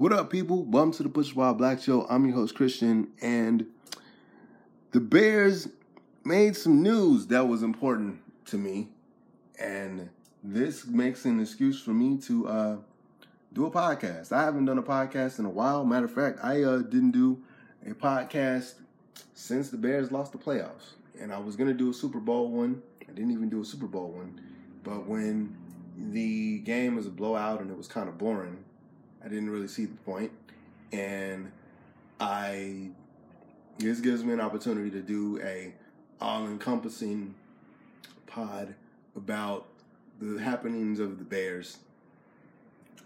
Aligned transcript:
What 0.00 0.14
up, 0.14 0.30
people? 0.30 0.62
Welcome 0.62 0.92
to 0.92 1.02
the 1.02 1.10
Push 1.10 1.34
Wild 1.34 1.58
Black 1.58 1.78
Show. 1.78 2.06
I'm 2.08 2.24
your 2.24 2.34
host, 2.34 2.54
Christian, 2.54 3.08
and 3.20 3.66
the 4.92 4.98
Bears 4.98 5.68
made 6.24 6.56
some 6.56 6.82
news 6.82 7.26
that 7.26 7.46
was 7.46 7.62
important 7.62 8.18
to 8.46 8.56
me, 8.56 8.88
and 9.58 10.08
this 10.42 10.86
makes 10.86 11.26
an 11.26 11.38
excuse 11.38 11.82
for 11.82 11.90
me 11.90 12.16
to 12.16 12.48
uh, 12.48 12.76
do 13.52 13.66
a 13.66 13.70
podcast. 13.70 14.32
I 14.32 14.42
haven't 14.42 14.64
done 14.64 14.78
a 14.78 14.82
podcast 14.82 15.38
in 15.38 15.44
a 15.44 15.50
while. 15.50 15.84
Matter 15.84 16.06
of 16.06 16.14
fact, 16.14 16.38
I 16.42 16.62
uh, 16.62 16.78
didn't 16.78 17.10
do 17.10 17.38
a 17.86 17.90
podcast 17.90 18.76
since 19.34 19.68
the 19.68 19.76
Bears 19.76 20.10
lost 20.10 20.32
the 20.32 20.38
playoffs, 20.38 20.94
and 21.20 21.30
I 21.30 21.38
was 21.38 21.56
gonna 21.56 21.74
do 21.74 21.90
a 21.90 21.92
Super 21.92 22.20
Bowl 22.20 22.50
one. 22.50 22.80
I 23.06 23.12
didn't 23.12 23.32
even 23.32 23.50
do 23.50 23.60
a 23.60 23.66
Super 23.66 23.86
Bowl 23.86 24.12
one, 24.12 24.40
but 24.82 25.06
when 25.06 25.54
the 25.94 26.60
game 26.60 26.96
was 26.96 27.06
a 27.06 27.10
blowout 27.10 27.60
and 27.60 27.70
it 27.70 27.76
was 27.76 27.86
kind 27.86 28.08
of 28.08 28.16
boring 28.16 28.64
I 29.24 29.28
didn't 29.28 29.50
really 29.50 29.68
see 29.68 29.84
the 29.84 29.96
point, 29.98 30.32
and 30.92 31.50
I 32.18 32.90
this 33.78 34.00
gives 34.00 34.24
me 34.24 34.32
an 34.32 34.40
opportunity 34.40 34.90
to 34.90 35.00
do 35.00 35.40
a 35.42 35.72
all-encompassing 36.20 37.34
pod 38.26 38.74
about 39.16 39.66
the 40.20 40.38
happenings 40.38 41.00
of 41.00 41.18
the 41.18 41.24
Bears 41.24 41.78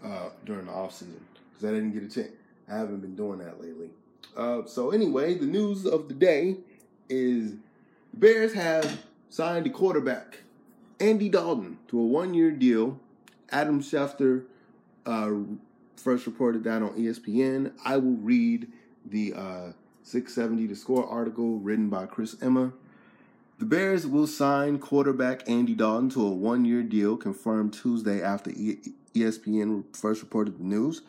uh, 0.03 0.29
during 0.45 0.65
the 0.65 0.71
off 0.71 0.93
season 0.93 1.23
because 1.49 1.69
I 1.69 1.73
didn't 1.73 1.93
get 1.93 2.03
a 2.03 2.09
chance. 2.09 2.35
I 2.69 2.77
haven't 2.77 2.99
been 2.99 3.15
doing 3.15 3.39
that 3.39 3.61
lately. 3.61 3.89
Uh, 4.35 4.65
so 4.65 4.91
anyway, 4.91 5.35
the 5.35 5.45
news 5.45 5.85
of 5.85 6.09
the 6.09 6.13
day 6.13 6.57
is 7.09 7.51
the 8.11 8.19
Bears 8.19 8.53
have 8.53 9.03
signed 9.29 9.65
a 9.65 9.69
quarterback, 9.69 10.39
Andy 10.99 11.29
Dalton, 11.29 11.77
to 11.87 11.99
a 11.99 12.05
one-year 12.05 12.51
deal. 12.51 12.99
Adam 13.49 13.81
Schefter 13.81 14.43
uh, 15.05 15.31
first 15.97 16.25
reported 16.25 16.63
that 16.65 16.81
on 16.81 16.91
ESPN. 16.91 17.73
I 17.83 17.97
will 17.97 18.17
read 18.17 18.71
the 19.05 19.33
uh, 19.33 19.71
670 20.03 20.67
The 20.67 20.75
Score 20.75 21.07
article 21.07 21.59
written 21.59 21.89
by 21.89 22.05
Chris 22.05 22.35
Emma. 22.41 22.73
The 23.57 23.65
Bears 23.65 24.05
will 24.05 24.27
sign 24.27 24.79
quarterback 24.79 25.49
Andy 25.49 25.73
Dalton 25.73 26.09
to 26.11 26.27
a 26.27 26.29
one 26.29 26.65
year 26.65 26.83
deal 26.83 27.15
confirmed 27.15 27.73
Tuesday 27.73 28.21
after 28.21 28.51
ESPN 28.51 29.95
first 29.95 30.21
reported 30.21 30.59
the 30.59 30.63
news. 30.63 31.01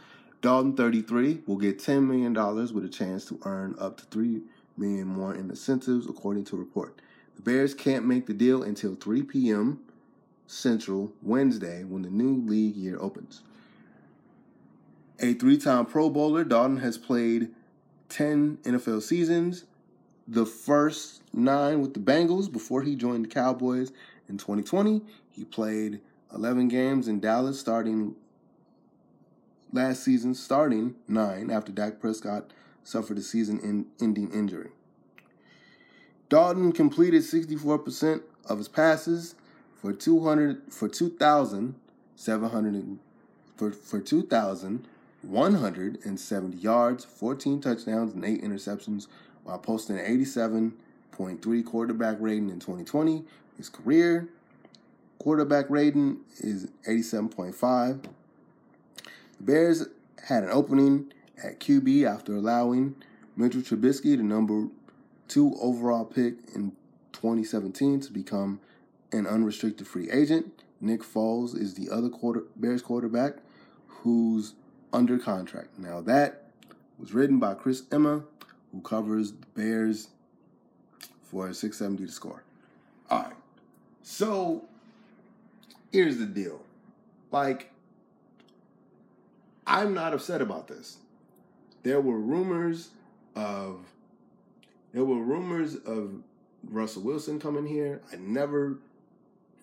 Dalton, 0.43 0.77
33, 0.77 1.43
will 1.47 1.57
get 1.57 1.79
$10 1.79 2.07
million 2.07 2.33
with 2.73 2.85
a 2.85 2.89
chance 2.89 3.25
to 3.25 3.41
earn 3.45 3.75
up 3.81 3.97
to 3.97 4.05
3 4.05 4.43
million 4.77 5.09
more 5.09 5.35
in 5.35 5.51
incentives, 5.51 6.07
according 6.07 6.45
to 6.45 6.57
report. 6.57 7.01
The 7.35 7.43
Bears 7.43 7.75
can't 7.75 8.07
make 8.07 8.27
the 8.27 8.35
deal 8.35 8.63
until 8.63 8.95
3 8.95 9.25
p.m. 9.25 9.81
Central 10.47 11.13
Wednesday 11.23 11.83
when 11.85 12.03
the 12.03 12.11
new 12.11 12.49
league 12.49 12.77
year 12.77 12.97
opens. 13.01 13.43
A 15.19 15.33
three 15.33 15.57
time 15.57 15.87
Pro 15.87 16.11
Bowler, 16.11 16.45
Dalton 16.45 16.77
has 16.79 16.99
played 16.99 17.49
10 18.11 18.59
NFL 18.65 19.03
seasons, 19.03 19.65
the 20.29 20.45
first 20.45 21.23
nine 21.33 21.81
with 21.81 21.95
the 21.95 22.01
Bengals 22.01 22.53
before 22.53 22.83
he 22.83 22.95
joined 22.95 23.25
the 23.25 23.29
Cowboys 23.29 23.93
in 24.29 24.37
2020. 24.37 25.01
He 25.31 25.45
played 25.45 26.03
11 26.35 26.69
games 26.69 27.09
in 27.09 27.21
Dallas 27.21 27.59
starting 27.59 28.15
last 29.73 30.03
season, 30.03 30.35
starting 30.35 30.97
nine 31.09 31.51
after 31.51 31.73
Dak 31.73 31.99
Prescott 31.99 32.53
suffered 32.85 33.17
a 33.17 33.23
season 33.23 33.87
ending 34.01 34.31
injury. 34.33 34.69
Dalton 36.29 36.73
completed 36.73 37.23
64% 37.23 38.21
of 38.51 38.59
his 38.59 38.69
passes 38.69 39.35
for 39.81 39.95
200 39.95 40.71
for 40.71 40.89
2,700 40.89 42.99
for, 43.57 43.73
for 43.73 44.01
2,000 44.01 44.87
170 45.27 46.57
yards, 46.57 47.05
14 47.05 47.61
touchdowns, 47.61 48.15
and 48.15 48.25
8 48.25 48.43
interceptions 48.43 49.07
while 49.45 49.59
posting 49.59 49.99
an 49.99 50.05
87.3 50.25 51.65
quarterback 51.65 52.17
rating 52.21 52.51
in 52.51 52.61
2020. 52.61 53.25
His 53.57 53.69
career 53.69 54.29
quarterback 55.19 55.71
rating 55.71 56.19
is 56.39 56.69
87.5. 56.89 58.03
The 58.03 59.43
Bears 59.43 59.87
had 60.29 60.45
an 60.45 60.51
opening 60.51 61.13
at 61.43 61.61
QB 61.61 62.05
after 62.05 62.35
allowing 62.35 62.97
Mitchell 63.37 63.61
Trubisky, 63.61 64.17
the 64.17 64.23
number 64.23 64.69
two 65.29 65.57
overall 65.61 66.05
pick 66.05 66.35
in 66.55 66.73
2017, 67.13 68.01
to 68.01 68.13
become 68.13 68.61
an 69.13 69.27
unrestricted 69.27 69.87
free 69.87 70.11
agent. 70.11 70.63
Nick 70.81 71.03
Foles 71.03 71.57
is 71.59 71.75
the 71.75 71.91
other 71.91 72.09
quarter, 72.09 72.45
Bears 72.57 72.83
quarterback 72.83 73.37
who's 74.07 74.55
under 74.97 75.19
contract. 75.19 75.79
Now 75.79 76.01
that 76.01 76.45
was 76.99 77.13
written 77.13 77.39
by 77.39 77.53
Chris 77.53 77.83
Emma, 77.93 78.23
who 78.73 78.81
covers 78.81 79.33
the 79.33 79.47
Bears 79.55 80.09
for 81.23 81.53
670 81.53 82.07
The 82.07 82.13
Score. 82.13 82.43
All 83.11 83.25
right. 83.25 83.33
So 84.03 84.65
here's 85.93 86.17
the 86.17 86.25
deal. 86.25 86.63
Like, 87.31 87.71
I'm 89.67 89.93
not 89.93 90.15
upset 90.15 90.41
about 90.41 90.67
this. 90.67 90.97
There 91.83 92.01
were 92.01 92.19
rumors 92.19 92.89
of 93.35 93.81
there 94.95 95.05
were 95.05 95.17
rumors 95.17 95.75
of 95.75 96.23
Russell 96.71 97.03
Wilson 97.03 97.39
coming 97.39 97.67
here. 97.67 98.01
I 98.11 98.17
never 98.17 98.79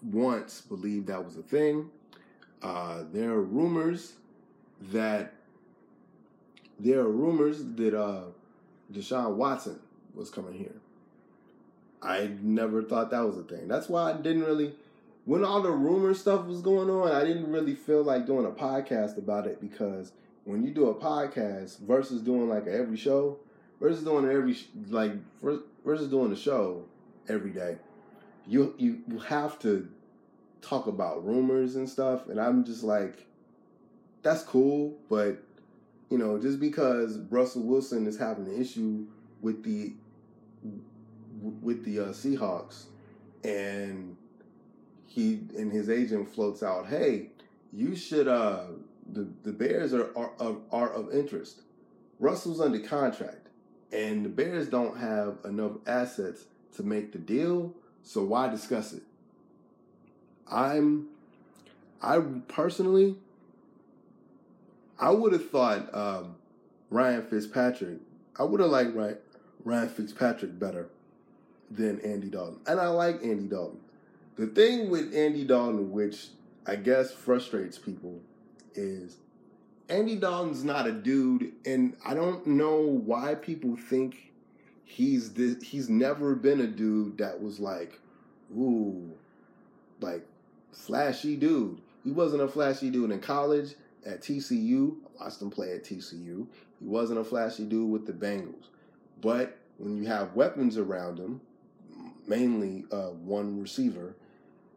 once 0.03 0.61
believed 0.61 1.07
that 1.07 1.25
was 1.25 1.37
a 1.37 1.41
thing. 1.41 1.89
Uh, 2.61 3.03
there 3.11 3.31
are 3.31 3.41
rumors 3.41 4.13
that 4.91 5.33
there 6.79 6.99
are 6.99 7.09
rumors 7.09 7.63
that 7.75 7.97
uh, 7.97 8.23
Deshaun 8.91 9.35
Watson 9.35 9.79
was 10.13 10.29
coming 10.29 10.53
here. 10.53 10.75
I 12.01 12.31
never 12.41 12.83
thought 12.83 13.11
that 13.11 13.25
was 13.25 13.37
a 13.37 13.43
thing. 13.43 13.67
That's 13.67 13.87
why 13.87 14.11
I 14.11 14.13
didn't 14.13 14.43
really, 14.43 14.73
when 15.25 15.43
all 15.45 15.61
the 15.61 15.71
rumor 15.71 16.13
stuff 16.13 16.45
was 16.45 16.61
going 16.61 16.89
on, 16.89 17.11
I 17.11 17.23
didn't 17.23 17.49
really 17.49 17.75
feel 17.75 18.03
like 18.03 18.25
doing 18.25 18.45
a 18.45 18.51
podcast 18.51 19.17
about 19.17 19.47
it 19.47 19.61
because 19.61 20.11
when 20.43 20.63
you 20.63 20.71
do 20.71 20.89
a 20.89 20.95
podcast 20.95 21.79
versus 21.79 22.21
doing 22.21 22.49
like 22.49 22.67
every 22.67 22.97
show, 22.97 23.39
versus 23.79 24.03
doing 24.03 24.29
every 24.29 24.57
like 24.89 25.13
versus 25.83 26.09
doing 26.09 26.29
the 26.29 26.35
show 26.35 26.83
every 27.29 27.51
day, 27.51 27.77
you 28.47 28.73
you 28.77 29.01
you 29.07 29.19
have 29.19 29.57
to 29.59 29.87
talk 30.61 30.87
about 30.87 31.25
rumors 31.25 31.75
and 31.75 31.87
stuff, 31.87 32.27
and 32.27 32.39
I'm 32.39 32.65
just 32.65 32.83
like 32.83 33.25
that's 34.23 34.43
cool, 34.43 34.97
but 35.09 35.37
you 36.09 36.17
know, 36.17 36.39
just 36.39 36.59
because 36.59 37.19
Russell 37.29 37.63
Wilson 37.63 38.07
is 38.07 38.17
having 38.17 38.47
an 38.47 38.59
issue 38.59 39.05
with 39.41 39.63
the 39.63 39.93
with 41.41 41.83
the 41.83 41.99
uh, 41.99 42.05
Seahawks, 42.07 42.85
and 43.43 44.15
he 45.05 45.41
and 45.57 45.71
his 45.71 45.89
agent 45.89 46.33
floats 46.33 46.63
out, 46.63 46.87
"Hey, 46.87 47.29
you 47.71 47.95
should 47.95 48.27
uh 48.27 48.63
the 49.11 49.27
the 49.43 49.51
Bears 49.51 49.93
are 49.93 50.15
are 50.17 50.31
are, 50.39 50.55
are 50.71 50.93
of 50.93 51.13
interest. 51.13 51.61
Russell's 52.19 52.61
under 52.61 52.79
contract, 52.79 53.49
and 53.91 54.23
the 54.23 54.29
Bears 54.29 54.69
don't 54.69 54.97
have 54.97 55.39
enough 55.43 55.73
assets 55.85 56.45
to 56.75 56.83
make 56.83 57.11
the 57.11 57.19
deal, 57.19 57.73
so 58.01 58.23
why 58.23 58.47
discuss 58.47 58.93
it?" 58.93 59.03
I'm 60.49 61.07
I 62.01 62.19
personally 62.47 63.17
I 65.03 65.09
would 65.09 65.33
have 65.33 65.49
thought 65.49 65.93
um, 65.93 66.35
Ryan 66.89 67.23
Fitzpatrick. 67.23 67.97
I 68.39 68.43
would 68.43 68.61
have 68.61 68.69
liked 68.69 68.95
Ryan, 68.95 69.17
Ryan 69.65 69.89
Fitzpatrick 69.89 70.57
better 70.57 70.87
than 71.69 71.99
Andy 71.99 72.29
Dalton, 72.29 72.61
and 72.65 72.79
I 72.79 72.87
like 72.87 73.21
Andy 73.21 73.47
Dalton. 73.47 73.81
The 74.37 74.47
thing 74.47 74.89
with 74.89 75.13
Andy 75.13 75.43
Dalton, 75.43 75.91
which 75.91 76.27
I 76.65 76.77
guess 76.77 77.11
frustrates 77.11 77.77
people, 77.77 78.21
is 78.75 79.17
Andy 79.89 80.15
Dalton's 80.15 80.63
not 80.63 80.87
a 80.87 80.93
dude, 80.93 81.51
and 81.65 81.97
I 82.05 82.13
don't 82.13 82.47
know 82.47 82.79
why 82.79 83.35
people 83.35 83.75
think 83.75 84.31
he's 84.85 85.33
this. 85.33 85.61
He's 85.61 85.89
never 85.89 86.33
been 86.33 86.61
a 86.61 86.67
dude 86.67 87.17
that 87.17 87.41
was 87.41 87.59
like, 87.59 87.99
ooh, 88.57 89.11
like 89.99 90.25
flashy 90.71 91.35
dude. 91.35 91.81
He 92.05 92.11
wasn't 92.11 92.41
a 92.41 92.47
flashy 92.47 92.89
dude 92.89 93.11
in 93.11 93.19
college 93.19 93.75
at 94.05 94.21
TCU. 94.21 94.95
I 95.19 95.23
watched 95.23 95.41
him 95.41 95.49
play 95.49 95.73
at 95.73 95.83
TCU. 95.83 96.47
He 96.79 96.85
wasn't 96.85 97.19
a 97.19 97.23
flashy 97.23 97.65
dude 97.65 97.89
with 97.89 98.05
the 98.05 98.13
Bengals. 98.13 98.67
But 99.21 99.57
when 99.77 99.97
you 99.97 100.05
have 100.07 100.35
weapons 100.35 100.77
around 100.77 101.19
him, 101.19 101.41
mainly 102.27 102.85
uh, 102.91 103.09
one 103.09 103.59
receiver, 103.61 104.15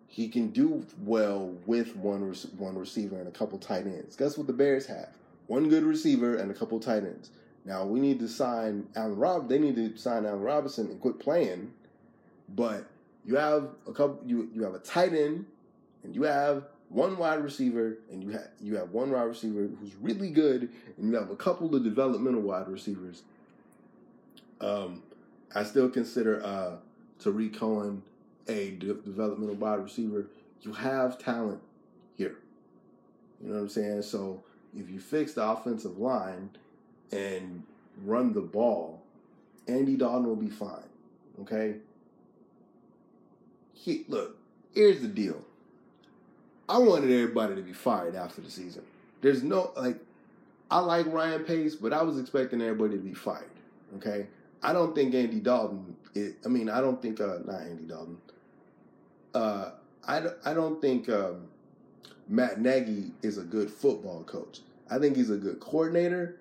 he 0.08 0.28
can 0.28 0.50
do 0.50 0.84
well 1.00 1.55
with 1.67 1.96
one 1.96 2.34
one 2.56 2.78
receiver 2.78 3.19
and 3.19 3.28
a 3.28 3.32
couple 3.32 3.58
tight 3.58 3.87
ends. 3.87 4.17
Guess 4.17 4.38
what 4.38 4.46
the 4.46 4.52
Bears 4.52 4.87
have? 4.87 5.11
One 5.46 5.69
good 5.69 5.84
receiver 5.84 6.37
and 6.37 6.50
a 6.50 6.55
couple 6.55 6.78
tight 6.81 7.05
ends. 7.05 7.31
Now 7.64 7.84
we 7.84 8.00
need 8.00 8.20
to 8.20 8.28
sign 8.28 8.87
Allen 8.94 9.17
Rob. 9.17 9.49
They 9.49 9.58
need 9.58 9.76
to 9.76 9.96
sign 9.96 10.25
Allen 10.25 10.40
Robinson 10.40 10.87
and 10.87 11.00
quit 11.00 11.19
playing. 11.19 11.73
But 12.49 12.87
you 13.25 13.37
have 13.37 13.70
a 13.87 13.93
couple. 13.93 14.20
You 14.25 14.49
you 14.55 14.62
have 14.62 14.75
a 14.75 14.78
tight 14.78 15.12
end, 15.12 15.46
and 16.05 16.14
you 16.14 16.23
have 16.23 16.64
one 16.88 17.16
wide 17.16 17.42
receiver 17.42 17.98
and 18.10 18.22
you 18.22 18.30
have 18.30 18.48
you 18.60 18.76
have 18.76 18.90
one 18.90 19.10
wide 19.10 19.22
receiver 19.22 19.68
who's 19.80 19.94
really 19.96 20.30
good 20.30 20.68
and 20.96 21.10
you 21.10 21.14
have 21.16 21.30
a 21.30 21.36
couple 21.36 21.74
of 21.74 21.82
developmental 21.82 22.40
wide 22.40 22.68
receivers. 22.68 23.22
Um, 24.60 25.02
I 25.54 25.64
still 25.64 25.88
consider 25.88 26.44
uh, 26.44 26.76
Tarik 27.18 27.58
Cohen 27.58 28.02
a 28.48 28.70
de- 28.72 28.94
developmental 28.94 29.56
wide 29.56 29.82
receiver. 29.82 30.26
You 30.62 30.72
have 30.72 31.18
talent 31.18 31.60
here. 32.16 32.36
You 33.40 33.48
know 33.48 33.54
what 33.56 33.60
I'm 33.62 33.68
saying? 33.68 34.02
So 34.02 34.42
if 34.76 34.88
you 34.90 35.00
fix 35.00 35.34
the 35.34 35.44
offensive 35.44 35.98
line 35.98 36.50
and 37.12 37.62
run 38.04 38.32
the 38.32 38.40
ball, 38.40 39.02
Andy 39.68 39.96
Dalton 39.96 40.26
will 40.26 40.36
be 40.36 40.50
fine. 40.50 40.88
Okay. 41.42 41.76
He, 43.72 44.04
look, 44.08 44.36
here's 44.74 45.00
the 45.00 45.08
deal. 45.08 45.44
I 46.68 46.78
wanted 46.78 47.10
everybody 47.10 47.54
to 47.54 47.62
be 47.62 47.72
fired 47.72 48.14
after 48.14 48.40
the 48.40 48.50
season. 48.50 48.82
There's 49.20 49.42
no 49.42 49.72
like 49.76 49.98
I 50.70 50.80
like 50.80 51.06
Ryan 51.06 51.44
Pace, 51.44 51.76
but 51.76 51.92
I 51.92 52.02
was 52.02 52.18
expecting 52.18 52.60
everybody 52.60 52.96
to 52.96 53.02
be 53.02 53.14
fired. 53.14 53.50
Okay, 53.96 54.26
I 54.62 54.72
don't 54.72 54.94
think 54.94 55.14
Andy 55.14 55.40
Dalton. 55.40 55.96
It, 56.14 56.36
I 56.44 56.48
mean, 56.48 56.68
I 56.68 56.80
don't 56.80 57.00
think 57.00 57.20
uh, 57.20 57.38
not 57.44 57.62
Andy 57.62 57.84
Dalton. 57.84 58.18
Uh, 59.34 59.70
I 60.06 60.22
I 60.44 60.54
don't 60.54 60.80
think 60.80 61.08
um, 61.08 61.48
Matt 62.28 62.60
Nagy 62.60 63.12
is 63.22 63.38
a 63.38 63.42
good 63.42 63.70
football 63.70 64.24
coach. 64.24 64.60
I 64.90 64.98
think 64.98 65.16
he's 65.16 65.30
a 65.30 65.36
good 65.36 65.60
coordinator. 65.60 66.36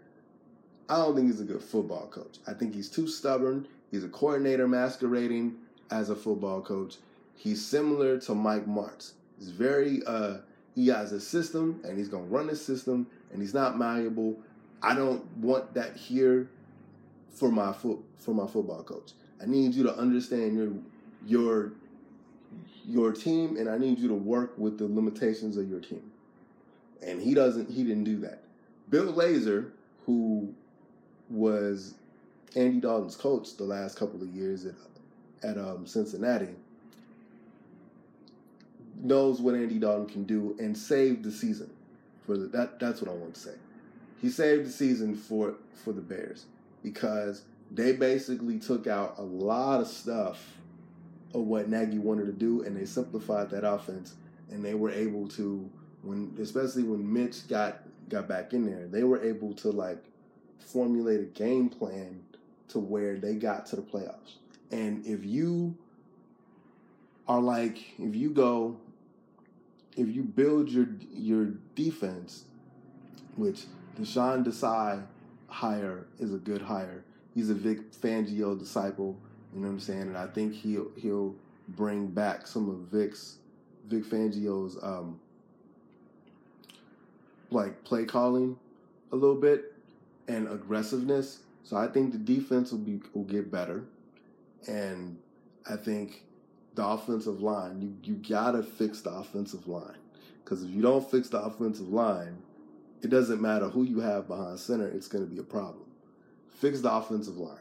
I 0.88 0.98
don't 0.98 1.16
think 1.16 1.28
he's 1.28 1.42
a 1.42 1.46
good 1.46 1.64
football 1.64 2.08
coach. 2.08 2.38
I 2.48 2.54
think 2.54 2.76
he's 2.76 2.90
too 2.90 3.08
stubborn. 3.08 3.68
He's 3.90 4.04
a 4.04 4.10
coordinator 4.10 4.68
masquerading 4.68 5.56
as 5.90 6.10
a 6.10 6.16
football 6.16 6.62
coach. 6.62 6.98
He's 7.36 7.66
similar 7.66 8.20
to 8.22 8.36
Mike 8.36 8.68
Martz. 8.68 9.14
He's 9.38 9.50
very 9.50 10.02
uh 10.06 10.38
he 10.74 10.88
has 10.88 11.12
a 11.12 11.20
system 11.20 11.82
and 11.84 11.98
he's 11.98 12.10
gonna 12.10 12.26
run 12.26 12.48
the 12.48 12.56
system 12.56 13.08
and 13.32 13.42
he's 13.42 13.54
not 13.54 13.78
malleable. 13.78 14.38
I 14.82 14.94
don't 14.94 15.26
want 15.38 15.74
that 15.74 15.96
here 15.96 16.50
for 17.32 17.52
my 17.52 17.74
foot 17.74 18.00
for 18.18 18.34
my 18.34 18.48
football 18.48 18.84
coach. 18.84 19.12
I 19.42 19.46
need 19.46 19.74
you 19.74 19.84
to 19.84 19.96
understand 19.96 20.56
your 20.56 20.72
your 21.26 21.72
your 22.86 23.12
team 23.12 23.58
and 23.58 23.70
I 23.70 23.78
need 23.78 24.00
you 24.00 24.08
to 24.10 24.14
work 24.14 24.54
with 24.58 24.78
the 24.78 24.86
limitations 24.86 25.58
of 25.58 25.70
your 25.70 25.80
team. 25.80 26.12
And 27.02 27.22
he 27.22 27.34
doesn't 27.34 27.70
he 27.70 27.84
didn't 27.84 28.04
do 28.06 28.20
that. 28.22 28.44
Bill 28.90 29.12
Lazor, 29.12 29.72
who 30.06 30.54
was 31.30 31.96
Andy 32.56 32.80
Dalton's 32.80 33.16
coach 33.16 33.58
the 33.58 33.64
last 33.64 33.98
couple 33.98 34.22
of 34.22 34.30
years 34.30 34.66
at 34.66 34.76
at 35.44 35.58
um, 35.58 35.86
Cincinnati, 35.86 36.56
knows 39.02 39.42
what 39.42 39.56
Andy 39.56 39.80
Dalton 39.80 40.08
can 40.08 40.24
do 40.24 40.56
and 40.60 40.78
saved 40.78 41.24
the 41.24 41.32
season. 41.32 41.70
For 42.26 42.38
the, 42.38 42.48
that, 42.48 42.80
that's 42.80 43.02
what 43.02 43.10
I 43.10 43.14
want 43.14 43.36
to 43.36 43.40
say. 43.40 43.54
He 44.22 44.30
saved 44.30 44.66
the 44.66 44.72
season 44.72 45.16
for 45.16 45.56
for 45.84 45.94
the 45.94 46.02
Bears 46.02 46.46
because 46.82 47.44
they 47.72 47.92
basically 47.92 48.58
took 48.60 48.88
out 48.88 49.16
a 49.18 49.22
lot 49.22 49.82
of 49.82 49.88
stuff 49.88 50.58
of 51.34 51.42
what 51.42 51.70
Nagy 51.70 52.00
wanted 52.00 52.26
to 52.28 52.32
do, 52.32 52.64
and 52.64 52.76
they 52.76 52.86
simplified 52.86 53.50
that 53.52 53.68
offense, 53.68 54.16
and 54.50 54.64
they 54.64 54.74
were 54.74 54.92
able 54.92 55.28
to 55.30 55.70
when, 56.02 56.36
especially 56.42 56.84
when 56.84 57.12
Mitch 57.12 57.48
got 57.48 57.82
got 58.10 58.28
back 58.28 58.54
in 58.54 58.66
there, 58.66 58.88
they 58.88 59.04
were 59.04 59.22
able 59.24 59.54
to 59.56 59.72
like 59.72 60.04
formulate 60.60 61.20
a 61.20 61.24
game 61.24 61.70
plan 61.70 62.24
to 62.70 62.80
where 62.80 63.18
they 63.18 63.36
got 63.36 63.66
to 63.68 63.76
the 63.76 63.82
playoffs. 63.82 64.36
And 64.72 65.06
if 65.06 65.26
you 65.26 65.76
are 67.28 67.42
like, 67.42 67.78
if 68.00 68.16
you 68.16 68.30
go 68.30 68.78
if 69.96 70.14
you 70.14 70.24
build 70.24 70.70
your 70.70 70.88
your 71.14 71.46
defense, 71.76 72.46
which 73.36 73.64
the 73.98 74.06
Sean 74.06 74.44
Desai 74.44 75.04
hire 75.48 76.06
is 76.20 76.34
a 76.34 76.38
good 76.38 76.62
hire. 76.62 77.04
He's 77.34 77.50
a 77.50 77.54
Vic 77.54 77.92
Fangio 77.92 78.58
disciple. 78.58 79.18
You 79.54 79.62
know 79.62 79.68
what 79.68 79.74
I'm 79.74 79.80
saying? 79.80 80.02
And 80.02 80.18
I 80.18 80.28
think 80.28 80.54
he'll 80.54 80.92
he'll 80.98 81.36
bring 81.70 82.08
back 82.08 82.48
some 82.48 82.70
of 82.70 82.76
Vic's 82.92 83.38
Vic 83.88 84.04
Fangio's 84.04 84.78
um, 84.84 85.20
like 87.52 87.84
play 87.84 88.06
calling 88.06 88.58
a 89.12 89.16
little 89.16 89.40
bit 89.40 89.74
and 90.28 90.48
aggressiveness. 90.48 91.40
So 91.64 91.78
I 91.78 91.88
think 91.88 92.12
the 92.12 92.18
defense 92.18 92.72
will 92.72 92.80
be 92.80 93.00
will 93.14 93.24
get 93.24 93.50
better, 93.50 93.86
and 94.68 95.18
I 95.70 95.78
think 95.78 96.25
the 96.76 96.86
offensive 96.86 97.42
line. 97.42 97.82
You 97.82 97.98
you 98.04 98.16
gotta 98.16 98.64
fix 98.64 99.02
the 99.02 99.12
offensive 99.12 99.68
line 99.68 99.98
because 100.44 100.64
if 100.64 100.70
you 100.70 100.82
don't 100.82 101.10
fix 101.10 101.30
the 101.30 101.42
offensive 101.42 101.90
line, 101.90 102.38
it 103.02 103.10
doesn't 103.10 103.42
matter 103.42 103.70
who 103.70 103.84
you 103.84 104.00
have 104.00 104.28
behind 104.28 104.60
center. 104.60 104.88
It's 104.88 105.08
to 105.08 105.20
be 105.20 105.40
a 105.40 105.44
problem. 105.44 105.86
Fix 106.50 106.82
the 106.82 106.92
offensive 106.94 107.38
line. 107.38 107.58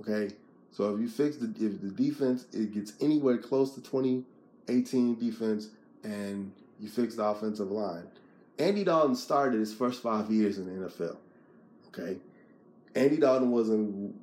Okay. 0.00 0.34
So 0.70 0.94
if 0.94 1.00
you 1.00 1.08
fix 1.08 1.36
the 1.36 1.46
if 1.46 1.80
the 1.80 1.90
defense 1.90 2.46
it 2.52 2.72
gets 2.72 2.94
anywhere 3.00 3.38
close 3.38 3.74
to 3.74 3.82
2018 3.82 5.18
defense 5.18 5.68
and 6.02 6.52
you 6.80 6.88
fix 6.88 7.14
the 7.16 7.24
offensive 7.24 7.70
line, 7.70 8.04
Andy 8.58 8.84
Dalton 8.84 9.14
started 9.14 9.60
his 9.60 9.74
first 9.74 10.02
five 10.02 10.30
years 10.30 10.58
in 10.58 10.66
the 10.66 10.88
NFL. 10.88 11.16
Okay. 11.88 12.18
Andy 12.94 13.16
Dalton 13.16 13.50
wasn't 13.50 14.14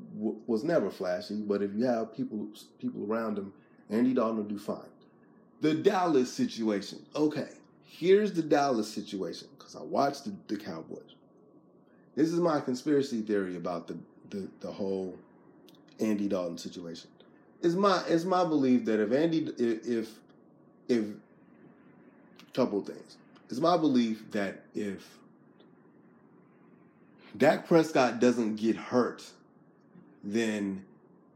was 0.48 0.64
never 0.64 0.90
flashy, 0.90 1.42
but 1.42 1.62
if 1.62 1.74
you 1.74 1.86
have 1.86 2.16
people 2.16 2.48
people 2.80 3.06
around 3.12 3.38
him 3.38 3.54
Andy 3.90 4.14
Dalton 4.14 4.38
will 4.38 4.44
do 4.44 4.60
fine. 4.60 4.78
The 5.62 5.74
Dallas 5.74 6.32
situation. 6.32 7.06
Okay, 7.16 7.50
here's 7.84 8.34
the 8.34 8.42
Dallas 8.42 8.92
situation 8.92 9.48
because 9.58 9.76
I 9.76 9.82
watched 9.82 10.26
the, 10.26 10.34
the, 10.48 10.58
Cowboys. 10.58 11.16
This 12.16 12.30
is 12.30 12.40
my 12.40 12.60
conspiracy 12.62 13.22
theory 13.22 13.56
about 13.56 13.88
the, 13.88 13.98
the, 14.30 14.48
the 14.62 14.72
whole 14.72 15.18
Andy 16.00 16.28
Dalton 16.28 16.58
situation. 16.58 17.10
It's 17.62 17.76
my 17.76 18.02
it's 18.08 18.24
my 18.24 18.46
belief 18.46 18.86
that 18.86 19.02
if 19.02 19.12
Andy 19.12 19.50
if 19.58 20.10
if, 20.88 21.06
couple 22.54 22.82
things. 22.82 23.18
It's 23.50 23.60
my 23.60 23.78
belief 23.78 24.32
that 24.32 24.64
if 24.74 25.18
Dak 27.36 27.68
Prescott 27.68 28.20
doesn't 28.20 28.56
get 28.56 28.76
hurt, 28.76 29.24
then 30.24 30.86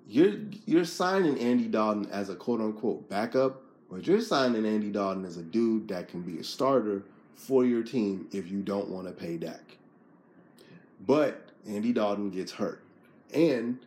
you're 0.08 0.36
you're 0.66 0.86
signing 0.86 1.38
Andy 1.40 1.68
Dalton 1.68 2.08
as 2.12 2.30
a 2.30 2.36
quote 2.36 2.62
unquote 2.62 3.10
backup, 3.10 3.62
but 3.90 4.06
you're 4.06 4.22
signing 4.22 4.66
Andy 4.66 4.90
Dalton 4.90 5.26
as 5.26 5.38
a 5.38 5.44
dude 5.44 5.88
that 5.90 6.08
can 6.08 6.22
be 6.22 6.40
a 6.40 6.44
starter 6.44 7.04
for 7.36 7.66
your 7.66 7.84
team 7.84 8.28
if 8.32 8.50
you 8.50 8.62
don't 8.62 8.90
want 8.90 9.08
to 9.08 9.14
pay 9.14 9.38
Dak. 9.38 9.78
But 11.06 11.50
Andy 11.68 11.94
Dalton 11.94 12.30
gets 12.30 12.52
hurt. 12.52 12.82
And 13.34 13.80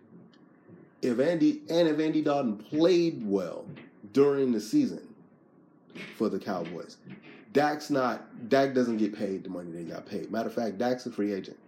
if 1.03 1.21
Andy 1.21 1.63
and 1.69 1.89
if 1.89 2.01
Andy 2.01 2.23
Dalton 2.23 2.57
played 2.57 3.25
well 3.25 3.67
during 4.13 4.53
the 4.53 4.61
season 4.61 5.07
for 6.17 6.29
the 6.29 6.39
Cowboys, 6.39 6.97
Dak's 7.53 7.91
not 7.91 8.49
Dak 8.49 8.75
doesn't 8.75 8.97
get 8.97 9.17
paid 9.17 9.45
the 9.45 9.51
money 9.51 9.71
they 9.71 9.85
got 9.85 10.07
paid. 10.07 10.31
Matter 10.31 10.49
of 10.49 10.55
fact, 10.55 10.79
Dak's 10.79 11.07
a 11.07 11.11
free 11.11 11.33
agent. 11.33 11.59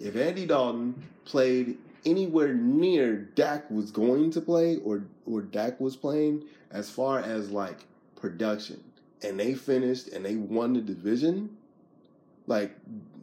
If 0.00 0.16
Andy 0.16 0.46
Dalton 0.46 1.00
played 1.24 1.78
anywhere 2.04 2.54
near 2.54 3.16
Dak 3.16 3.70
was 3.70 3.90
going 3.90 4.30
to 4.32 4.40
play 4.40 4.76
or 4.78 5.04
or 5.26 5.42
Dak 5.42 5.80
was 5.80 5.96
playing 5.96 6.44
as 6.70 6.90
far 6.90 7.20
as 7.20 7.50
like 7.50 7.86
production. 8.16 8.82
And 9.22 9.38
they 9.38 9.54
finished 9.54 10.08
and 10.08 10.24
they 10.24 10.36
won 10.36 10.72
the 10.72 10.80
division 10.80 11.56
like 12.46 12.74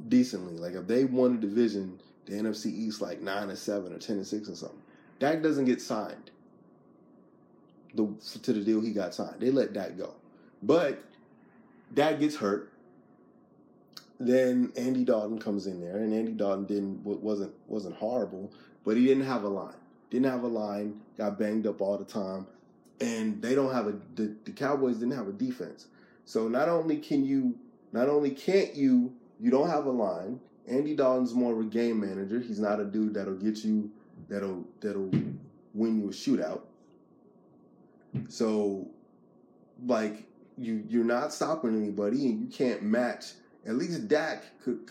decently. 0.07 0.57
Like 0.57 0.73
if 0.73 0.87
they 0.87 1.05
won 1.05 1.35
the 1.39 1.47
division, 1.47 1.99
the 2.25 2.33
NFC 2.33 2.67
East 2.67 3.01
like 3.01 3.21
nine 3.21 3.49
and 3.49 3.57
seven 3.57 3.93
or 3.93 3.97
ten 3.97 4.17
and 4.17 4.27
six 4.27 4.49
or 4.49 4.55
something. 4.55 4.81
Dak 5.19 5.41
doesn't 5.41 5.65
get 5.65 5.81
signed. 5.81 6.31
The 7.95 8.07
to 8.43 8.53
the 8.53 8.61
deal 8.61 8.81
he 8.81 8.91
got 8.91 9.13
signed. 9.13 9.39
They 9.39 9.51
let 9.51 9.73
Dak 9.73 9.97
go. 9.97 10.13
But 10.63 11.03
Dak 11.93 12.19
gets 12.19 12.35
hurt. 12.35 12.71
Then 14.21 14.73
Andy 14.75 15.05
Dalton 15.05 15.39
comes 15.39 15.65
in 15.65 15.79
there, 15.79 15.95
and 15.95 16.13
Andy 16.13 16.33
Dalton 16.33 16.65
didn't 16.65 17.03
wasn't 17.03 17.53
wasn't 17.67 17.95
horrible, 17.95 18.51
but 18.83 18.97
he 18.97 19.05
didn't 19.05 19.25
have 19.25 19.43
a 19.43 19.49
line. 19.49 19.75
Didn't 20.09 20.31
have 20.31 20.43
a 20.43 20.47
line. 20.47 21.01
Got 21.17 21.37
banged 21.37 21.67
up 21.67 21.81
all 21.81 21.97
the 21.97 22.05
time, 22.05 22.47
and 22.99 23.41
they 23.41 23.55
don't 23.55 23.73
have 23.73 23.87
a. 23.87 23.95
The, 24.15 24.35
the 24.45 24.51
Cowboys 24.51 24.97
didn't 24.97 25.15
have 25.15 25.27
a 25.27 25.33
defense. 25.33 25.87
So 26.25 26.47
not 26.47 26.69
only 26.69 26.97
can 26.97 27.25
you, 27.25 27.55
not 27.91 28.07
only 28.07 28.31
can't 28.31 28.75
you, 28.75 29.13
you 29.39 29.51
don't 29.51 29.69
have 29.69 29.85
a 29.85 29.91
line. 29.91 30.39
Andy 30.67 30.95
Dalton's 30.95 31.33
more 31.33 31.53
of 31.53 31.59
a 31.59 31.63
game 31.63 31.99
manager. 31.99 32.39
He's 32.39 32.59
not 32.59 32.79
a 32.79 32.85
dude 32.85 33.15
that'll 33.15 33.35
get 33.35 33.63
you, 33.63 33.91
that'll 34.27 34.65
that'll 34.81 35.11
win 35.73 36.01
you 36.01 36.09
a 36.09 36.11
shootout. 36.11 36.61
So, 38.27 38.87
like 39.85 40.23
you, 40.57 40.83
you're 40.87 41.03
not 41.03 41.33
stopping 41.33 41.75
anybody, 41.75 42.27
and 42.27 42.41
you 42.41 42.47
can't 42.47 42.83
match. 42.83 43.33
At 43.65 43.75
least 43.75 44.07
Dak 44.07 44.43
could 44.63 44.89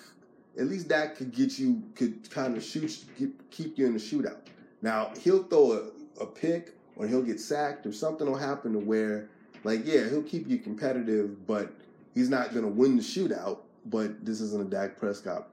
at 0.59 0.67
least 0.67 0.88
that 0.88 1.17
could 1.17 1.33
get 1.33 1.59
you 1.59 1.83
could 1.95 2.29
kind 2.31 2.57
of 2.57 2.65
shoot 2.65 3.05
keep 3.50 3.79
you 3.79 3.87
in 3.87 3.93
the 3.93 3.99
shootout. 3.99 4.38
Now 4.83 5.12
he'll 5.23 5.45
throw 5.45 5.73
a, 5.73 6.23
a 6.23 6.27
pick 6.27 6.75
or 6.97 7.07
he'll 7.07 7.23
get 7.23 7.41
sacked 7.41 7.87
or 7.87 7.93
something 7.93 8.27
will 8.27 8.37
happen 8.37 8.73
to 8.73 8.79
where 8.79 9.29
Like, 9.65 9.83
yeah, 9.85 10.09
he'll 10.09 10.23
keep 10.23 10.49
you 10.49 10.59
competitive, 10.59 11.47
but 11.47 11.73
he's 12.15 12.29
not 12.29 12.53
going 12.53 12.65
to 12.65 12.71
win 12.71 12.97
the 12.97 13.03
shootout. 13.03 13.59
But 13.87 14.25
this 14.25 14.41
isn't 14.41 14.61
a 14.61 14.65
Dak 14.65 14.99
Prescott 14.99 15.49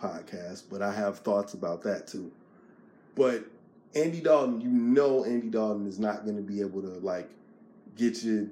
podcast, 0.00 0.64
but 0.70 0.82
I 0.82 0.92
have 0.92 1.18
thoughts 1.18 1.54
about 1.54 1.82
that 1.82 2.06
too. 2.06 2.30
But 3.16 3.44
Andy 3.94 4.20
Dalton, 4.20 4.60
you 4.60 4.68
know, 4.68 5.24
Andy 5.24 5.48
Dalton 5.48 5.86
is 5.86 5.98
not 5.98 6.24
going 6.24 6.36
to 6.36 6.42
be 6.42 6.60
able 6.60 6.82
to 6.82 6.98
like 7.00 7.28
get 7.96 8.22
you. 8.22 8.50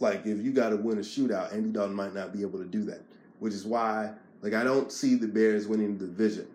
Like, 0.00 0.26
if 0.26 0.44
you 0.44 0.52
got 0.52 0.70
to 0.70 0.76
win 0.76 0.98
a 0.98 1.02
shootout, 1.02 1.54
Andy 1.54 1.70
Dalton 1.70 1.94
might 1.94 2.14
not 2.14 2.32
be 2.32 2.42
able 2.42 2.58
to 2.58 2.64
do 2.64 2.84
that, 2.84 3.00
which 3.38 3.54
is 3.54 3.64
why, 3.64 4.12
like, 4.44 4.52
I 4.52 4.62
don't 4.62 4.92
see 4.92 5.14
the 5.14 5.26
Bears 5.26 5.66
winning 5.66 5.96
the 5.96 6.04
division. 6.04 6.46